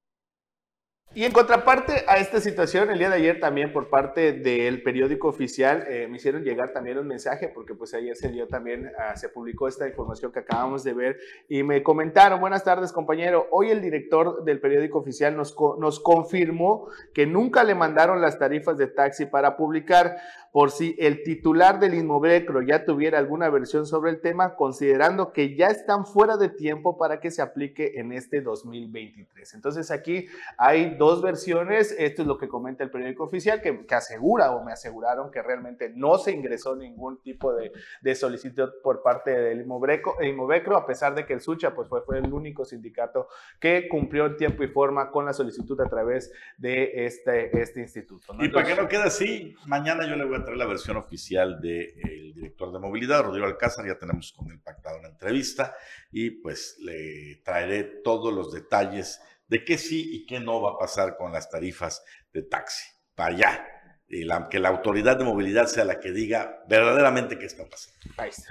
[1.15, 5.29] Y en contraparte a esta situación, el día de ayer también por parte del periódico
[5.29, 9.17] oficial eh, me hicieron llegar también un mensaje porque pues ayer se dio también, uh,
[9.17, 13.69] se publicó esta información que acabamos de ver y me comentaron, buenas tardes compañero, hoy
[13.69, 18.87] el director del periódico oficial nos, nos confirmó que nunca le mandaron las tarifas de
[18.87, 20.17] taxi para publicar
[20.55, 25.53] por si el titular del Inmovecro ya tuviera alguna versión sobre el tema, considerando que
[25.53, 29.53] ya están fuera de tiempo para que se aplique en este 2023.
[29.53, 33.95] Entonces aquí hay dos versiones, esto es lo que comenta el periódico oficial, que, que
[33.95, 39.01] asegura o me aseguraron que realmente no se ingresó ningún tipo de, de solicitud por
[39.01, 43.27] parte del Inmovecro, a pesar de que el Sucha pues, fue, fue el único sindicato
[43.59, 48.33] que cumplió en tiempo y forma con la solicitud a través de este, este instituto.
[48.33, 48.43] ¿no?
[48.43, 51.59] Y para que no quede así, mañana yo le voy a traer la versión oficial
[51.61, 55.75] del director de movilidad, Rodrigo Alcázar, ya tenemos con él pactado una entrevista
[56.11, 60.77] y pues le traeré todos los detalles de qué sí y qué no va a
[60.77, 62.85] pasar con las tarifas de taxi.
[63.15, 63.67] Para allá.
[64.07, 67.97] Y la, que la autoridad de movilidad sea la que diga verdaderamente qué está pasando.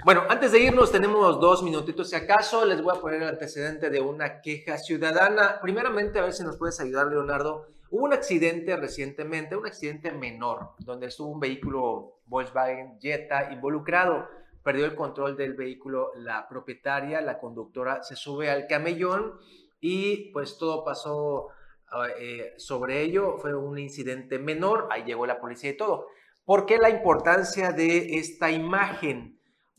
[0.03, 3.89] Bueno, antes de irnos tenemos dos minutitos si acaso les voy a poner el antecedente
[3.89, 5.59] de una queja ciudadana.
[5.61, 7.67] Primeramente, a ver si nos puedes ayudar, Leonardo.
[7.89, 14.27] Hubo un accidente recientemente, un accidente menor, donde estuvo un vehículo Volkswagen Jetta involucrado.
[14.61, 19.39] Perdió el control del vehículo la propietaria, la conductora se sube al camellón
[19.79, 21.47] y pues todo pasó
[21.91, 23.37] ah, eh, sobre ello.
[23.37, 26.07] Fue un incidente menor, ahí llegó la policía y todo.
[26.43, 29.35] ¿Por qué la importancia de esta imagen?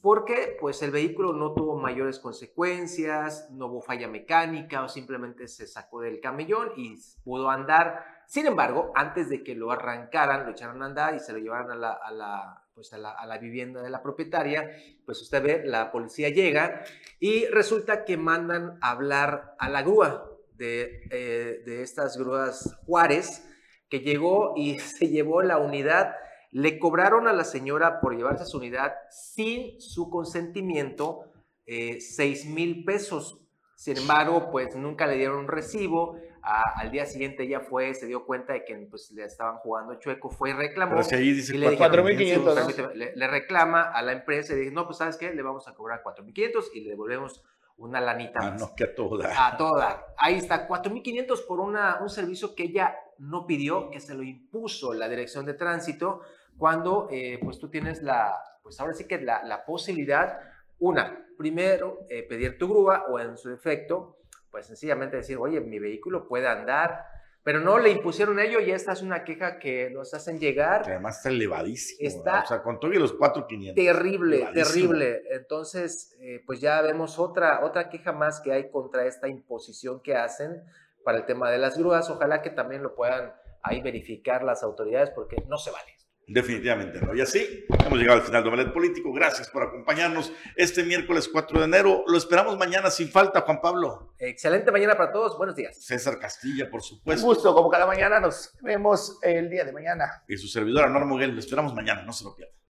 [0.07, 5.67] porque pues el vehículo no tuvo mayores consecuencias, no hubo falla mecánica o simplemente se
[5.67, 8.05] sacó del camellón y pudo andar.
[8.29, 11.73] Sin embargo, antes de que lo arrancaran, lo echaran a andar y se lo llevaran
[11.73, 14.71] a la, pues a la, vivienda de la propietaria,
[15.07, 16.85] pues usted ve, la policía llega
[17.19, 23.49] y resulta que mandan hablar a la grúa de, eh, de estas grúas Juárez,
[23.89, 26.15] que llegó y se llevó la unidad
[26.53, 31.31] le cobraron a la señora por llevarse su unidad sin su consentimiento
[31.67, 33.41] eh, 6 mil pesos.
[33.75, 36.17] Sin embargo, pues nunca le dieron recibo.
[36.47, 40.31] Al día siguiente ella fue, se dio cuenta de que pues, le estaban jugando chueco,
[40.31, 41.01] fue y reclamó.
[41.03, 42.95] Pero ahí dice y le, 4.500.
[42.95, 45.35] Le, le, reclama a la empresa y dice, no, pues ¿sabes qué?
[45.35, 47.43] Le vamos a cobrar 4.500 y le devolvemos
[47.79, 49.49] una lanita ah, no, que a toda.
[49.49, 50.07] A toda.
[50.17, 54.95] Ahí está, 4.500 por una, un servicio que ella no pidió, que se lo impuso
[54.95, 56.23] la dirección de tránsito
[56.57, 60.39] cuando eh, pues tú tienes la, pues ahora sí que la, la posibilidad,
[60.79, 64.16] una, primero eh, pedir tu grúa o en su defecto,
[64.57, 67.05] pues sencillamente decir, oye, mi vehículo puede andar,
[67.43, 70.83] pero no le impusieron ello y esta es una queja que nos hacen llegar.
[70.83, 71.99] Que además está elevadísimo.
[72.01, 73.75] Está o sea, con todo y los 4.500.
[73.75, 75.25] Terrible, terrible.
[75.31, 80.17] Entonces, eh, pues ya vemos otra, otra queja más que hay contra esta imposición que
[80.17, 80.65] hacen
[81.05, 82.09] para el tema de las grúas.
[82.09, 85.96] Ojalá que también lo puedan ahí verificar las autoridades porque no se vale.
[86.29, 87.15] Definitivamente no.
[87.15, 89.13] Y así hemos llegado al final de Omelet Político.
[89.13, 92.03] Gracias por acompañarnos este miércoles 4 de enero.
[92.09, 94.13] Lo esperamos mañana sin falta, Juan Pablo.
[94.19, 95.39] Excelente mañana para todos.
[95.39, 95.77] Buenos días.
[95.81, 97.25] César Castilla, por supuesto.
[97.25, 98.19] Un gusto, como cada mañana.
[98.19, 100.25] Nos vemos el día de mañana.
[100.27, 101.33] Y su servidora Norma Moguel.
[101.33, 102.03] Lo esperamos mañana.
[102.03, 102.57] No se lo pierdan.